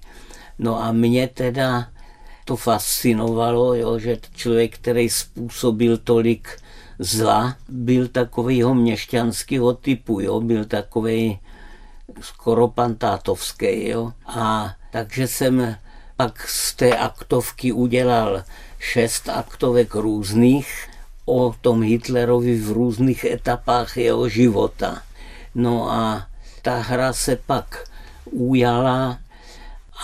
No 0.59 0.83
a 0.83 0.93
mě 0.93 1.29
teda 1.29 1.89
to 2.45 2.57
fascinovalo, 2.57 3.75
jo, 3.75 3.99
že 3.99 4.19
člověk, 4.35 4.75
který 4.75 5.11
způsobil 5.11 5.99
tolik 5.99 6.49
zla, 6.99 7.57
byl 7.69 8.09
takovýho 8.09 8.75
měšťanského 8.75 9.73
typu, 9.75 10.21
jo, 10.21 10.41
byl 10.41 10.65
takový 10.65 11.39
skoro 12.21 12.69
pantátovský. 12.69 13.89
Jo. 13.89 14.13
A 14.27 14.75
takže 14.91 15.29
jsem 15.29 15.77
pak 16.17 16.49
z 16.49 16.75
té 16.75 16.97
aktovky 16.97 17.73
udělal 17.73 18.45
šest 18.79 19.29
aktovek 19.29 19.95
různých 19.95 20.89
o 21.25 21.55
tom 21.61 21.83
Hitlerovi 21.83 22.61
v 22.61 22.71
různých 22.71 23.25
etapách 23.25 23.97
jeho 23.97 24.29
života. 24.29 25.03
No 25.55 25.91
a 25.91 26.27
ta 26.63 26.79
hra 26.79 27.13
se 27.13 27.37
pak 27.37 27.89
ujala 28.31 29.19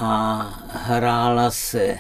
a 0.01 0.43
hrála 0.69 1.51
se 1.51 1.99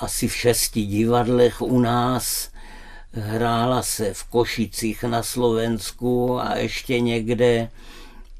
asi 0.00 0.28
v 0.28 0.36
šesti 0.36 0.86
divadlech 0.86 1.62
u 1.62 1.80
nás. 1.80 2.50
Hrála 3.12 3.82
se 3.82 4.14
v 4.14 4.24
Košicích 4.24 5.04
na 5.04 5.22
Slovensku 5.22 6.40
a 6.40 6.56
ještě 6.56 7.00
někde 7.00 7.68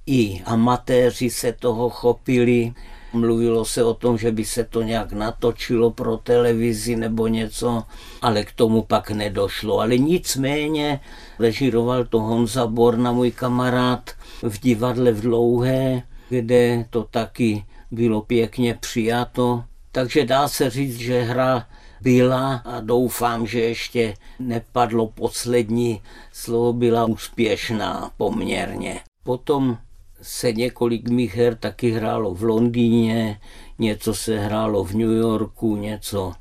i 0.07 0.43
amatéři 0.45 1.31
se 1.31 1.53
toho 1.53 1.91
chopili. 1.91 2.73
Mluvilo 3.13 3.65
se 3.65 3.85
o 3.85 3.95
tom, 3.95 4.19
že 4.19 4.33
by 4.33 4.45
se 4.45 4.65
to 4.65 4.83
nějak 4.83 5.13
natočilo 5.13 5.91
pro 5.91 6.17
televizi 6.17 6.97
nebo 6.97 7.27
něco, 7.27 7.85
ale 8.23 8.45
k 8.45 8.53
tomu 8.53 8.83
pak 8.83 9.11
nedošlo. 9.11 9.81
Ale 9.81 9.99
nicméně 9.99 11.01
režiroval 11.39 12.05
to 12.05 12.21
Honza 12.21 12.67
Borna, 12.67 13.13
můj 13.13 13.31
kamarád, 13.31 14.11
v 14.43 14.61
divadle 14.61 15.13
v 15.13 15.21
Dlouhé, 15.21 16.03
kde 16.29 16.85
to 16.91 17.05
taky 17.05 17.65
bylo 17.91 18.23
pěkně 18.23 18.75
přijato. 18.75 19.65
Takže 19.93 20.25
dá 20.25 20.49
se 20.49 20.71
říct, 20.71 20.99
že 20.99 21.23
hra 21.23 21.67
byla 22.01 22.55
a 22.55 22.81
doufám, 22.81 23.47
že 23.47 23.61
ještě 23.61 24.15
nepadlo 24.39 25.07
poslední 25.07 26.03
slovo, 26.33 26.73
byla 26.73 27.05
úspěšná 27.05 28.11
poměrně. 28.17 29.01
Potom 29.25 29.79
se 30.23 30.53
několik 30.53 31.09
mých 31.09 31.37
her 31.37 31.57
taky 31.57 31.91
hrálo 31.91 32.35
v 32.35 32.43
Londýně, 32.43 33.41
něco 33.79 34.15
se 34.15 34.39
hrálo 34.39 34.85
v 34.85 34.93
New 34.95 35.13
Yorku, 35.13 35.77
něco 35.77 36.33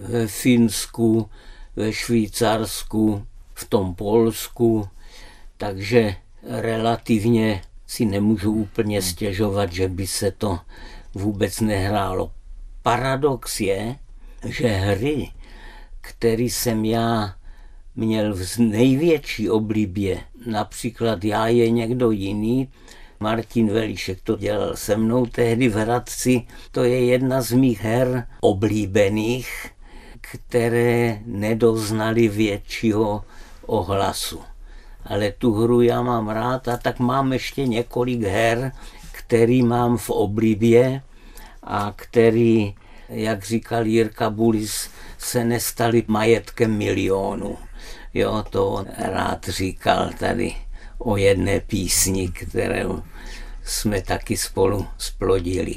ve 0.00 0.26
Finsku, 0.26 1.30
ve 1.76 1.92
Švýcarsku, 1.92 3.26
v 3.54 3.64
tom 3.64 3.94
Polsku, 3.94 4.88
takže 5.56 6.16
relativně 6.42 7.62
si 7.86 8.04
nemůžu 8.04 8.52
úplně 8.52 9.02
stěžovat, 9.02 9.72
že 9.72 9.88
by 9.88 10.06
se 10.06 10.30
to 10.30 10.58
vůbec 11.14 11.60
nehrálo 11.60 12.30
paradox 12.82 13.60
je, 13.60 13.96
že 14.44 14.68
hry, 14.68 15.30
který 16.00 16.50
jsem 16.50 16.84
já 16.84 17.34
měl 17.96 18.34
v 18.34 18.58
největší 18.58 19.50
oblibě, 19.50 20.20
například 20.46 21.24
já 21.24 21.46
je 21.46 21.70
někdo 21.70 22.10
jiný, 22.10 22.68
Martin 23.20 23.72
Velíšek 23.72 24.22
to 24.22 24.36
dělal 24.36 24.76
se 24.76 24.96
mnou 24.96 25.26
tehdy 25.26 25.68
v 25.68 25.74
Hradci, 25.74 26.46
to 26.70 26.84
je 26.84 27.04
jedna 27.04 27.42
z 27.42 27.52
mých 27.52 27.80
her 27.80 28.26
oblíbených, 28.40 29.70
které 30.20 31.20
nedoznali 31.26 32.28
většího 32.28 33.24
ohlasu. 33.66 34.40
Ale 35.04 35.32
tu 35.32 35.52
hru 35.52 35.80
já 35.80 36.02
mám 36.02 36.28
rád 36.28 36.68
a 36.68 36.76
tak 36.76 36.98
mám 36.98 37.32
ještě 37.32 37.66
několik 37.66 38.22
her, 38.22 38.72
který 39.12 39.62
mám 39.62 39.96
v 39.96 40.10
oblibě 40.10 41.02
a 41.62 41.92
který, 41.96 42.74
jak 43.08 43.44
říkal 43.44 43.86
Jirka 43.86 44.30
Bulis, 44.30 44.90
se 45.18 45.44
nestali 45.44 46.04
majetkem 46.06 46.76
milionu. 46.76 47.58
Jo, 48.14 48.44
to 48.50 48.84
rád 48.98 49.48
říkal 49.48 50.10
tady 50.18 50.54
o 50.98 51.16
jedné 51.16 51.60
písni, 51.60 52.28
kterou 52.28 53.02
jsme 53.64 54.02
taky 54.02 54.36
spolu 54.36 54.86
splodili. 54.98 55.74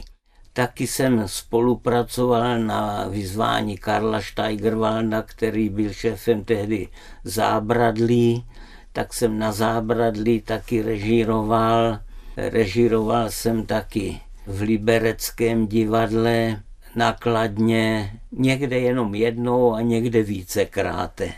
Taky 0.53 0.87
jsem 0.87 1.27
spolupracoval 1.27 2.59
na 2.59 3.07
vyzvání 3.07 3.77
Karla 3.77 4.21
Steigerwalda, 4.21 5.21
který 5.21 5.69
byl 5.69 5.93
šéfem 5.93 6.43
tehdy 6.43 6.87
Zábradlí, 7.23 8.45
tak 8.91 9.13
jsem 9.13 9.39
na 9.39 9.51
Zábradlí 9.51 10.41
taky 10.41 10.81
režíroval. 10.81 11.99
Režíroval 12.37 13.31
jsem 13.31 13.65
taky 13.65 14.21
v 14.47 14.61
Libereckém 14.61 15.67
divadle 15.67 16.61
nakladně, 16.95 18.11
někde 18.31 18.79
jenom 18.79 19.15
jednou 19.15 19.73
a 19.73 19.81
někde 19.81 20.23
vícekráte. 20.23 21.33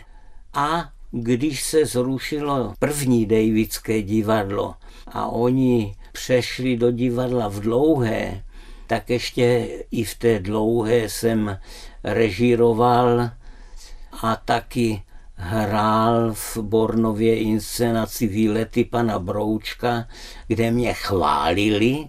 A 0.54 0.90
když 1.10 1.62
se 1.62 1.86
zrušilo 1.86 2.74
první 2.78 3.26
Davidské 3.26 4.02
divadlo 4.02 4.74
a 5.06 5.26
oni 5.26 5.96
přešli 6.12 6.76
do 6.76 6.90
divadla 6.90 7.48
v 7.48 7.60
dlouhé, 7.60 8.42
tak 8.86 9.10
ještě 9.10 9.68
i 9.90 10.04
v 10.04 10.14
té 10.14 10.38
dlouhé 10.38 11.08
jsem 11.08 11.58
režíroval 12.04 13.30
a 14.22 14.36
taky 14.36 15.02
hrál 15.34 16.34
v 16.34 16.56
Bornově 16.56 17.38
inscenaci 17.38 18.26
Výlety 18.26 18.84
pana 18.84 19.18
Broučka, 19.18 20.08
kde 20.48 20.70
mě 20.70 20.94
chválili 20.94 22.08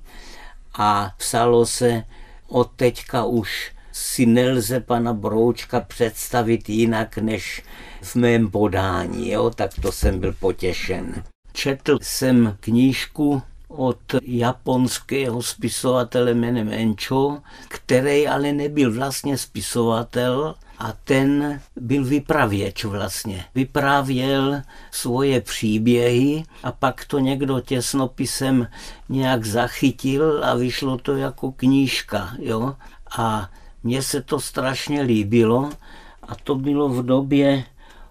a 0.77 1.11
psalo 1.17 1.65
se, 1.65 2.03
od 2.47 2.71
teďka 2.75 3.25
už 3.25 3.71
si 3.91 4.25
nelze 4.25 4.79
pana 4.79 5.13
Broučka 5.13 5.79
představit 5.79 6.69
jinak 6.69 7.17
než 7.17 7.63
v 8.01 8.15
mém 8.15 8.51
podání, 8.51 9.29
jo? 9.29 9.49
tak 9.49 9.71
to 9.81 9.91
jsem 9.91 10.19
byl 10.19 10.33
potěšen. 10.33 11.23
Četl 11.53 11.99
jsem 12.01 12.57
knížku 12.59 13.41
od 13.67 13.99
japonského 14.21 15.43
spisovatele 15.43 16.33
jménem 16.33 16.69
Encho, 16.69 17.37
který 17.67 18.27
ale 18.27 18.53
nebyl 18.53 18.93
vlastně 18.93 19.37
spisovatel, 19.37 20.55
a 20.79 20.93
ten 21.03 21.61
byl 21.75 22.05
vypravěč 22.05 22.83
vlastně. 22.83 23.45
Vyprávěl 23.55 24.61
svoje 24.91 25.41
příběhy 25.41 26.43
a 26.63 26.71
pak 26.71 27.05
to 27.05 27.19
někdo 27.19 27.59
těsnopisem 27.59 28.67
nějak 29.09 29.45
zachytil 29.45 30.45
a 30.45 30.55
vyšlo 30.55 30.97
to 30.97 31.15
jako 31.15 31.51
knížka. 31.51 32.33
Jo? 32.39 32.75
A 33.17 33.49
mně 33.83 34.01
se 34.01 34.21
to 34.21 34.39
strašně 34.39 35.01
líbilo 35.01 35.69
a 36.23 36.35
to 36.35 36.55
bylo 36.55 36.89
v 36.89 37.05
době 37.05 37.63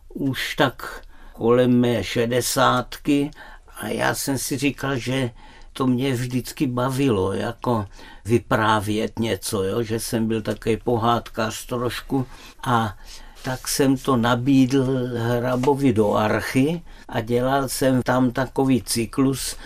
už 0.08 0.54
tak 0.54 1.02
kolem 1.32 1.80
mé 1.80 2.04
šedesátky 2.04 3.30
a 3.76 3.88
já 3.88 4.14
jsem 4.14 4.38
si 4.38 4.58
říkal, 4.58 4.96
že 4.96 5.30
to 5.76 5.86
mě 5.86 6.12
vždycky 6.12 6.66
bavilo, 6.66 7.32
jako 7.32 7.86
vyprávět 8.24 9.18
něco, 9.18 9.62
jo? 9.62 9.82
že 9.82 10.00
jsem 10.00 10.26
byl 10.26 10.42
takový 10.42 10.76
pohádkář 10.76 11.66
trošku 11.66 12.26
a 12.64 12.96
tak 13.42 13.68
jsem 13.68 13.96
to 13.96 14.16
nabídl 14.16 15.08
Hrabovi 15.16 15.92
do 15.92 16.14
archy 16.14 16.82
a 17.08 17.20
dělal 17.20 17.68
jsem 17.68 18.02
tam 18.02 18.30
takový 18.30 18.82
cyklus 18.82 19.56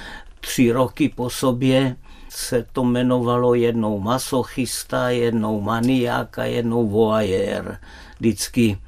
tři 0.40 0.72
roky 0.72 1.08
po 1.08 1.30
sobě, 1.30 1.96
se 2.28 2.66
to 2.72 2.82
jmenovalo 2.82 3.54
jednou 3.54 4.00
masochista, 4.00 5.10
jednou 5.10 5.60
maniák 5.60 6.38
a 6.38 6.44
jednou 6.44 6.88
voajer. 6.88 7.78
Vždycky 8.18 8.78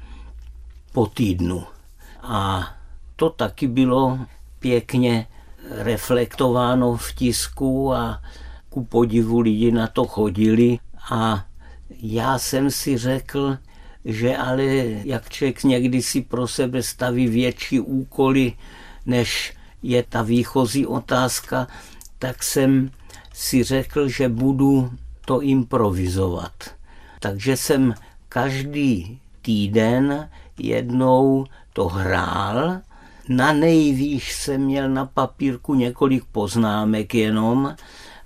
po 0.93 1.07
týdnu. 1.07 1.63
A 2.21 2.69
to 3.15 3.29
taky 3.29 3.67
bylo 3.67 4.19
pěkně 4.59 5.27
reflektováno 5.73 6.97
v 6.97 7.13
tisku 7.13 7.93
a 7.93 8.21
ku 8.69 8.85
podivu 8.85 9.39
lidi 9.39 9.71
na 9.71 9.87
to 9.87 10.05
chodili 10.05 10.79
a 11.09 11.45
já 12.01 12.37
jsem 12.39 12.71
si 12.71 12.97
řekl, 12.97 13.57
že 14.05 14.37
ale 14.37 14.63
jak 15.03 15.29
člověk 15.29 15.63
někdy 15.63 16.01
si 16.01 16.21
pro 16.21 16.47
sebe 16.47 16.83
staví 16.83 17.27
větší 17.27 17.79
úkoly, 17.79 18.53
než 19.05 19.53
je 19.83 20.03
ta 20.03 20.21
výchozí 20.21 20.85
otázka, 20.85 21.67
tak 22.19 22.43
jsem 22.43 22.91
si 23.33 23.63
řekl, 23.63 24.07
že 24.07 24.29
budu 24.29 24.91
to 25.25 25.41
improvizovat. 25.41 26.75
Takže 27.19 27.57
jsem 27.57 27.93
každý 28.29 29.19
týden 29.41 30.29
jednou 30.57 31.45
to 31.73 31.87
hrál. 31.87 32.81
Na 33.29 33.53
nejvýš 33.53 34.33
jsem 34.33 34.61
měl 34.61 34.89
na 34.89 35.05
papírku 35.05 35.73
několik 35.73 36.23
poznámek 36.25 37.15
jenom 37.15 37.75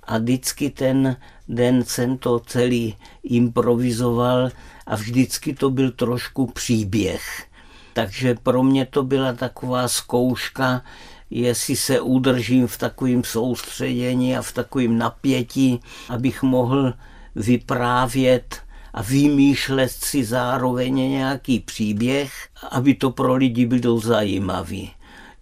a 0.02 0.18
vždycky 0.18 0.70
ten 0.70 1.16
den 1.48 1.84
jsem 1.84 2.18
to 2.18 2.40
celý 2.40 2.96
improvizoval 3.22 4.50
a 4.86 4.96
vždycky 4.96 5.54
to 5.54 5.70
byl 5.70 5.90
trošku 5.90 6.46
příběh. 6.46 7.46
Takže 7.92 8.34
pro 8.42 8.62
mě 8.62 8.86
to 8.86 9.02
byla 9.02 9.32
taková 9.32 9.88
zkouška, 9.88 10.82
jestli 11.30 11.76
se 11.76 12.00
udržím 12.00 12.66
v 12.66 12.78
takovém 12.78 13.24
soustředění 13.24 14.36
a 14.36 14.42
v 14.42 14.52
takovém 14.52 14.98
napětí, 14.98 15.80
abych 16.08 16.42
mohl 16.42 16.94
vyprávět 17.34 18.67
a 18.94 19.02
vymýšlet 19.02 19.90
si 19.90 20.24
zároveň 20.24 20.94
nějaký 20.94 21.60
příběh, 21.60 22.32
aby 22.70 22.94
to 22.94 23.10
pro 23.10 23.34
lidi 23.34 23.66
bylo 23.66 23.98
zajímavý. 23.98 24.90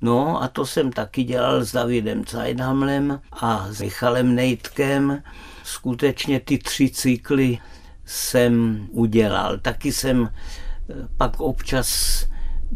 No 0.00 0.42
a 0.42 0.48
to 0.48 0.66
jsem 0.66 0.92
taky 0.92 1.24
dělal 1.24 1.64
s 1.64 1.72
Davidem 1.72 2.24
Cajdhamlem 2.24 3.20
a 3.32 3.66
s 3.70 3.80
Michalem 3.80 4.34
Nejtkem. 4.34 5.22
Skutečně 5.64 6.40
ty 6.40 6.58
tři 6.58 6.90
cykly 6.90 7.58
jsem 8.04 8.86
udělal. 8.90 9.58
Taky 9.58 9.92
jsem 9.92 10.30
eh, 10.30 10.94
pak 11.16 11.40
občas 11.40 12.26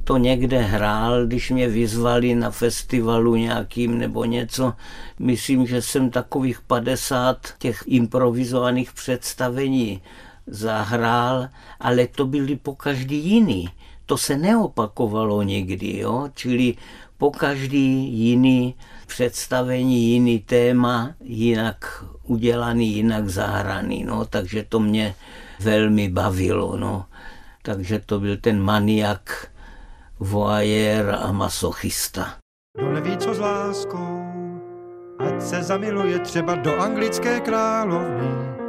to 0.04 0.16
někde 0.16 0.58
hrál, 0.58 1.26
když 1.26 1.50
mě 1.50 1.68
vyzvali 1.68 2.34
na 2.34 2.50
festivalu 2.50 3.36
nějakým 3.36 3.98
nebo 3.98 4.24
něco. 4.24 4.74
Myslím, 5.18 5.66
že 5.66 5.82
jsem 5.82 6.10
takových 6.10 6.60
50 6.60 7.46
těch 7.58 7.82
improvizovaných 7.86 8.92
představení 8.92 10.02
zahrál, 10.46 11.48
ale 11.80 12.06
to 12.06 12.26
byly 12.26 12.56
po 12.56 12.74
každý 12.74 13.16
jiný. 13.16 13.68
To 14.06 14.18
se 14.18 14.36
neopakovalo 14.36 15.42
nikdy, 15.42 15.98
jo? 15.98 16.28
čili 16.34 16.76
po 17.18 17.30
každý 17.30 18.08
jiný 18.18 18.74
představení, 19.06 20.04
jiný 20.12 20.38
téma, 20.38 21.14
jinak 21.20 22.04
udělaný, 22.22 22.92
jinak 22.94 23.28
zahraný. 23.28 24.04
No, 24.04 24.24
takže 24.24 24.64
to 24.68 24.80
mě 24.80 25.14
velmi 25.60 26.08
bavilo. 26.08 26.76
No. 26.76 27.04
Takže 27.62 27.98
to 28.06 28.20
byl 28.20 28.36
ten 28.36 28.62
maniak, 28.62 29.50
voyeur 30.20 31.16
a 31.22 31.32
masochista. 31.32 32.34
Kdo 32.78 32.92
neví, 32.92 33.16
co 33.16 33.34
s 33.34 33.38
láskou, 33.38 34.22
ať 35.18 35.42
se 35.42 35.62
zamiluje 35.62 36.18
třeba 36.18 36.54
do 36.54 36.80
anglické 36.80 37.40
královny. 37.40 38.59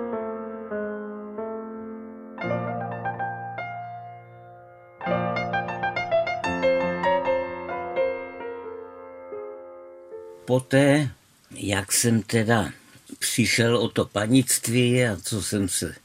Poté, 10.51 11.09
jak 11.51 11.91
jsem 11.91 12.21
teda 12.21 12.71
přišel 13.19 13.77
o 13.77 13.89
to 13.89 14.05
panictví 14.05 15.05
a 15.05 15.17
co 15.23 15.43
jsem 15.43 15.69
se 15.69 15.95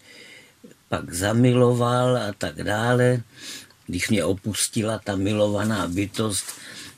pak 0.88 1.12
zamiloval 1.12 2.16
a 2.16 2.32
tak 2.38 2.62
dále, 2.62 3.22
když 3.86 4.08
mě 4.08 4.24
opustila 4.24 4.98
ta 4.98 5.16
milovaná 5.16 5.88
bytost, 5.88 6.44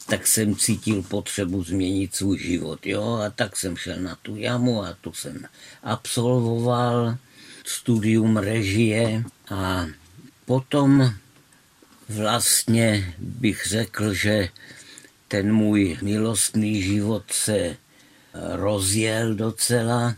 tak 0.06 0.26
jsem 0.26 0.56
cítil 0.56 1.02
potřebu 1.02 1.64
změnit 1.64 2.16
svůj 2.16 2.38
život. 2.38 2.86
Jo? 2.86 3.20
A 3.26 3.30
tak 3.30 3.56
jsem 3.56 3.76
šel 3.76 3.96
na 3.96 4.18
tu 4.22 4.36
jamu 4.36 4.84
a 4.84 4.96
tu 5.00 5.12
jsem 5.12 5.44
absolvoval 5.82 7.16
studium 7.64 8.36
režie 8.36 9.24
a 9.50 9.86
potom 10.44 11.14
vlastně 12.08 13.14
bych 13.18 13.66
řekl, 13.66 14.14
že 14.14 14.48
ten 15.28 15.52
můj 15.52 15.98
milostný 16.02 16.82
život 16.82 17.22
se 17.30 17.76
rozjel 18.34 19.34
docela 19.34 20.14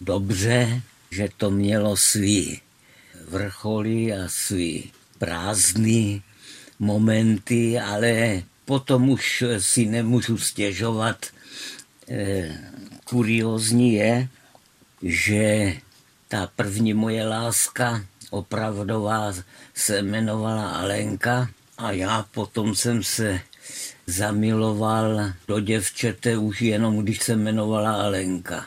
dobře, 0.00 0.82
že 1.10 1.28
to 1.36 1.50
mělo 1.50 1.96
svý 1.96 2.60
vrcholy 3.28 4.12
a 4.12 4.28
svý 4.28 4.92
prázdný 5.18 6.22
momenty, 6.78 7.78
ale 7.78 8.42
potom 8.64 9.10
už 9.10 9.44
si 9.58 9.86
nemůžu 9.86 10.38
stěžovat. 10.38 11.26
Eh, 12.08 12.58
kuriozní 13.04 13.94
je, 13.94 14.28
že 15.02 15.74
ta 16.28 16.50
první 16.56 16.94
moje 16.94 17.26
láska 17.26 18.04
opravdová 18.30 19.34
se 19.74 19.98
jmenovala 19.98 20.70
Alenka 20.70 21.48
a 21.78 21.92
já 21.92 22.26
potom 22.30 22.74
jsem 22.74 23.02
se 23.02 23.40
zamiloval 24.06 25.32
do 25.48 25.60
děvčete 25.60 26.36
už 26.36 26.60
jenom, 26.60 26.98
když 26.98 27.22
se 27.22 27.32
jmenovala 27.32 28.02
Alenka. 28.02 28.66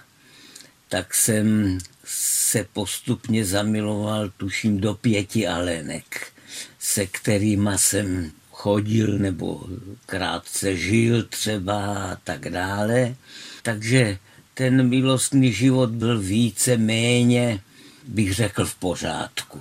Tak 0.90 1.14
jsem 1.14 1.78
se 2.06 2.66
postupně 2.74 3.46
zamiloval, 3.46 4.30
tuším, 4.30 4.80
do 4.80 4.94
pěti 4.94 5.48
Alenek, 5.48 6.32
se 6.80 7.06
kterými 7.06 7.72
jsem 7.76 8.32
chodil 8.52 9.18
nebo 9.18 9.68
krátce 10.06 10.78
žil 10.78 11.24
třeba 11.24 11.96
a 12.12 12.16
tak 12.16 12.50
dále. 12.50 13.16
Takže 13.64 14.18
ten 14.54 14.90
milostný 14.90 15.54
život 15.54 15.90
byl 15.90 16.20
více 16.20 16.78
méně, 16.78 17.62
bych 18.08 18.34
řekl, 18.34 18.66
v 18.66 18.76
pořádku, 18.76 19.60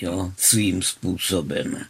jo, 0.00 0.32
svým 0.36 0.82
způsobem. 0.82 1.84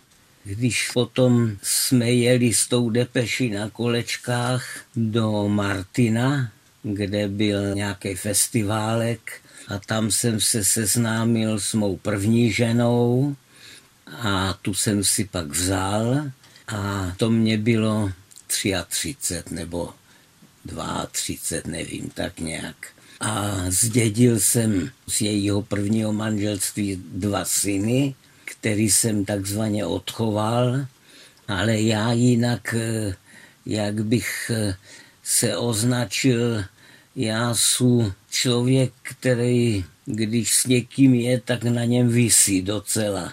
Když 0.48 0.90
potom 0.90 1.56
jsme 1.62 2.10
jeli 2.10 2.54
s 2.54 2.68
tou 2.68 2.90
depeši 2.90 3.50
na 3.50 3.70
kolečkách 3.70 4.80
do 4.96 5.48
Martina, 5.48 6.52
kde 6.82 7.28
byl 7.28 7.74
nějaký 7.74 8.14
festiválek 8.14 9.40
a 9.68 9.78
tam 9.78 10.10
jsem 10.10 10.40
se 10.40 10.64
seznámil 10.64 11.60
s 11.60 11.74
mou 11.74 11.96
první 11.96 12.52
ženou 12.52 13.36
a 14.06 14.58
tu 14.62 14.74
jsem 14.74 15.04
si 15.04 15.24
pak 15.24 15.46
vzal 15.46 16.30
a 16.68 17.12
to 17.16 17.30
mě 17.30 17.58
bylo 17.58 18.12
33 18.46 19.16
nebo 19.50 19.92
32, 21.12 21.72
nevím, 21.72 22.10
tak 22.10 22.40
nějak. 22.40 22.76
A 23.20 23.64
zdědil 23.68 24.40
jsem 24.40 24.90
z 25.08 25.20
jejího 25.20 25.62
prvního 25.62 26.12
manželství 26.12 27.02
dva 27.12 27.44
syny, 27.44 28.14
který 28.60 28.90
jsem 28.90 29.24
takzvaně 29.24 29.84
odchoval, 29.84 30.86
ale 31.48 31.80
já 31.80 32.12
jinak, 32.12 32.74
eh, 32.74 33.14
jak 33.66 34.04
bych 34.04 34.50
eh, 34.54 34.74
se 35.22 35.56
označil, 35.56 36.64
já 37.16 37.54
jsem 37.54 38.12
člověk, 38.30 38.92
který, 39.02 39.84
když 40.04 40.54
s 40.54 40.66
někým 40.66 41.14
je, 41.14 41.40
tak 41.40 41.64
na 41.64 41.84
něm 41.84 42.08
visí 42.08 42.62
docela 42.62 43.32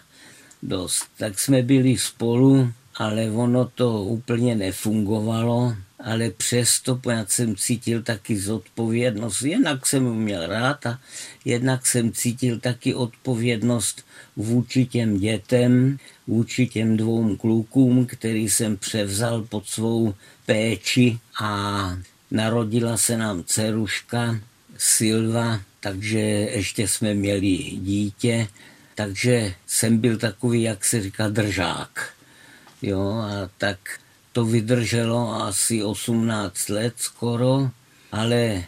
dost. 0.64 1.06
Tak 1.18 1.40
jsme 1.40 1.62
byli 1.62 1.98
spolu, 1.98 2.72
ale 2.96 3.32
ono 3.32 3.66
to 3.66 4.04
úplně 4.04 4.56
nefungovalo 4.56 5.76
ale 6.00 6.30
přesto 6.30 6.96
poněd 6.96 7.32
jsem 7.32 7.56
cítil 7.56 8.04
taky 8.04 8.38
zodpovědnost. 8.38 9.42
Jednak 9.42 9.86
jsem 9.86 10.16
měl 10.16 10.48
rád 10.48 10.86
a 10.86 11.00
jednak 11.46 11.86
jsem 11.86 12.12
cítil 12.12 12.60
taky 12.60 12.94
odpovědnost 12.94 14.06
vůči 14.36 14.86
těm 14.86 15.20
dětem, 15.20 15.98
vůči 16.28 16.68
těm 16.68 16.98
dvou 16.98 17.36
klukům, 17.36 18.06
který 18.06 18.50
jsem 18.50 18.78
převzal 18.78 19.42
pod 19.42 19.68
svou 19.68 20.14
péči 20.46 21.20
a 21.42 21.90
narodila 22.32 22.98
se 22.98 23.18
nám 23.18 23.44
dceruška 23.44 24.40
Silva, 24.78 25.62
takže 25.80 26.20
ještě 26.20 26.88
jsme 26.88 27.14
měli 27.14 27.58
dítě, 27.82 28.48
takže 28.96 29.54
jsem 29.68 29.98
byl 29.98 30.18
takový, 30.18 30.62
jak 30.62 30.86
se 30.86 31.02
říká, 31.02 31.30
držák. 31.30 32.10
Jo, 32.82 33.02
a 33.02 33.50
tak 33.58 33.80
to 34.36 34.46
vydrželo 34.46 35.48
asi 35.48 35.84
18 35.84 36.70
let 36.70 36.94
skoro, 36.98 37.72
ale 38.12 38.64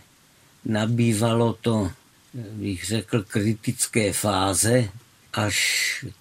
nabývalo 0.66 1.54
to, 1.54 1.92
bych 2.34 2.86
řekl, 2.86 3.24
kritické 3.24 4.14
fáze, 4.14 4.90
až 5.34 5.58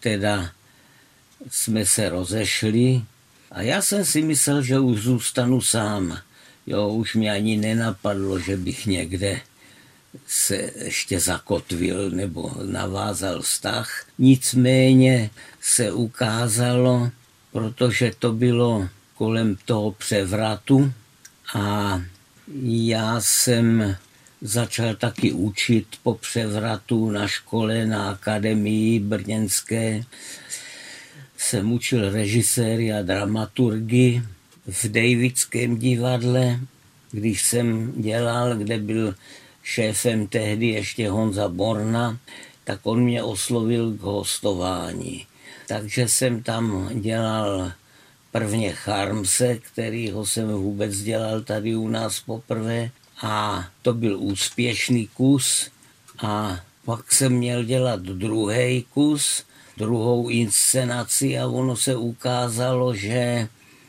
teda 0.00 0.50
jsme 1.50 1.86
se 1.86 2.08
rozešli 2.08 3.02
a 3.50 3.62
já 3.62 3.82
jsem 3.82 4.04
si 4.04 4.22
myslel, 4.22 4.62
že 4.62 4.78
už 4.78 5.00
zůstanu 5.00 5.60
sám. 5.60 6.18
Jo, 6.66 6.88
už 6.88 7.14
mě 7.14 7.32
ani 7.32 7.56
nenapadlo, 7.56 8.38
že 8.38 8.56
bych 8.56 8.86
někde 8.86 9.40
se 10.26 10.70
ještě 10.84 11.20
zakotvil 11.20 12.10
nebo 12.10 12.50
navázal 12.62 13.42
vztah. 13.42 14.06
Nicméně 14.18 15.30
se 15.60 15.92
ukázalo, 15.92 17.10
protože 17.52 18.12
to 18.18 18.32
bylo 18.32 18.88
kolem 19.18 19.56
toho 19.64 19.92
převratu 19.92 20.92
a 21.54 22.00
já 22.62 23.20
jsem 23.20 23.96
začal 24.40 24.94
taky 24.94 25.32
učit 25.32 25.86
po 26.02 26.14
převratu 26.14 27.10
na 27.10 27.28
škole, 27.28 27.86
na 27.86 28.10
akademii 28.10 29.00
brněnské. 29.00 30.04
Jsem 31.36 31.72
učil 31.72 32.10
režiséry 32.10 32.92
a 32.92 33.02
dramaturgy 33.02 34.22
v 34.66 34.84
Davidském 34.84 35.76
divadle, 35.78 36.60
když 37.10 37.42
jsem 37.42 37.92
dělal, 38.02 38.56
kde 38.56 38.78
byl 38.78 39.14
šéfem 39.62 40.26
tehdy 40.26 40.66
ještě 40.66 41.10
Honza 41.10 41.48
Borna, 41.48 42.18
tak 42.64 42.80
on 42.82 43.00
mě 43.00 43.22
oslovil 43.22 43.92
k 43.92 44.00
hostování. 44.00 45.26
Takže 45.68 46.08
jsem 46.08 46.42
tam 46.42 46.90
dělal 47.00 47.72
prvně 48.32 48.72
Charmse, 48.72 49.58
kterýho 49.58 50.26
jsem 50.26 50.48
vůbec 50.48 50.96
dělal 50.96 51.40
tady 51.40 51.76
u 51.76 51.88
nás 51.88 52.20
poprvé. 52.20 52.90
A 53.22 53.64
to 53.82 53.94
byl 53.94 54.18
úspěšný 54.20 55.06
kus. 55.06 55.70
A 56.18 56.60
pak 56.84 57.12
jsem 57.12 57.32
měl 57.32 57.64
dělat 57.64 58.00
druhý 58.00 58.84
kus, 58.94 59.44
druhou 59.76 60.28
inscenaci 60.28 61.38
a 61.38 61.46
ono 61.46 61.76
se 61.76 61.96
ukázalo, 61.96 62.94
že 62.94 63.48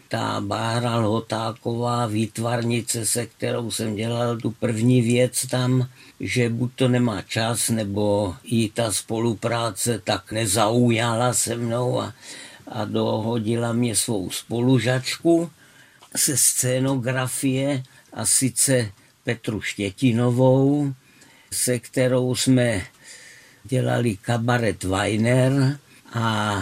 ta 0.09 0.41
Bára 0.41 0.99
Lhotáková, 0.99 2.05
výtvarnice, 2.05 3.05
se 3.05 3.25
kterou 3.25 3.71
jsem 3.71 3.95
dělal 3.95 4.37
tu 4.37 4.51
první 4.51 5.01
věc 5.01 5.45
tam, 5.47 5.89
že 6.19 6.49
buď 6.49 6.71
to 6.75 6.87
nemá 6.87 7.21
čas, 7.21 7.69
nebo 7.69 8.35
i 8.43 8.69
ta 8.69 8.91
spolupráce 8.91 10.01
tak 10.03 10.31
nezaujala 10.31 11.33
se 11.33 11.55
mnou 11.55 12.01
a 12.01 12.13
a 12.67 12.85
dohodila 12.85 13.73
mě 13.73 13.95
svou 13.95 14.29
spolužačku 14.29 15.51
se 16.15 16.37
scénografie 16.37 17.83
a 18.13 18.25
sice 18.25 18.91
Petru 19.23 19.61
Štětinovou, 19.61 20.93
se 21.51 21.79
kterou 21.79 22.35
jsme 22.35 22.85
dělali 23.63 24.17
kabaret 24.17 24.83
Weiner 24.83 25.79
a 26.13 26.57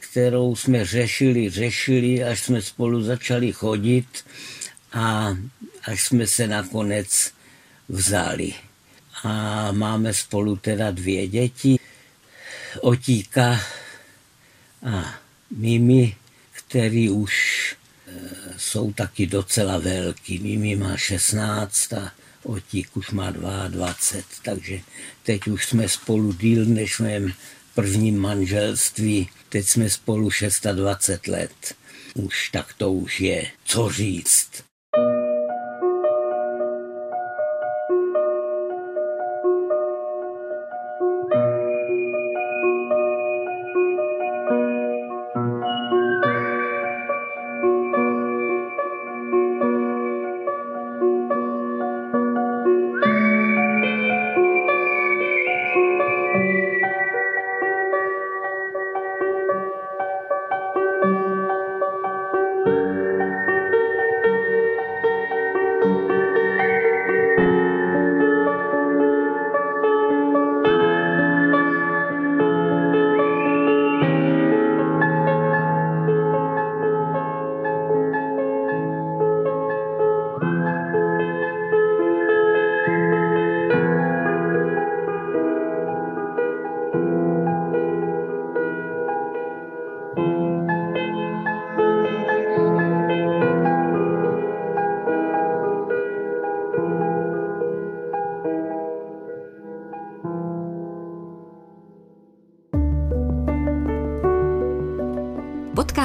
kterou 0.00 0.56
jsme 0.56 0.84
řešili, 0.84 1.50
řešili, 1.50 2.24
až 2.24 2.40
jsme 2.40 2.62
spolu 2.62 3.02
začali 3.02 3.52
chodit 3.52 4.06
a 4.92 5.36
až 5.84 6.02
jsme 6.02 6.26
se 6.26 6.46
nakonec 6.46 7.32
vzali. 7.88 8.54
A 9.22 9.72
máme 9.72 10.14
spolu 10.14 10.56
teda 10.56 10.90
dvě 10.90 11.28
děti. 11.28 11.76
Otíka 12.80 13.60
a 14.84 15.14
Mimi, 15.50 16.16
který 16.52 17.10
už 17.10 17.34
e, 18.06 18.12
jsou 18.56 18.92
taky 18.92 19.26
docela 19.26 19.78
velký. 19.78 20.38
Mimi 20.38 20.76
má 20.76 20.96
16 20.96 21.92
a 21.92 22.12
Otík 22.44 22.96
už 22.96 23.10
má 23.10 23.30
22, 23.30 23.94
takže 24.42 24.80
teď 25.22 25.46
už 25.48 25.66
jsme 25.66 25.88
spolu 25.88 26.32
díl 26.32 26.64
než 26.64 26.96
v 26.96 27.00
mém 27.00 27.32
prvním 27.74 28.18
manželství. 28.18 29.28
Teď 29.48 29.66
jsme 29.66 29.90
spolu 29.90 30.30
26 30.72 31.26
let. 31.26 31.74
Už 32.14 32.50
tak 32.50 32.72
to 32.72 32.92
už 32.92 33.20
je. 33.20 33.46
Co 33.64 33.90
říct? 33.90 34.50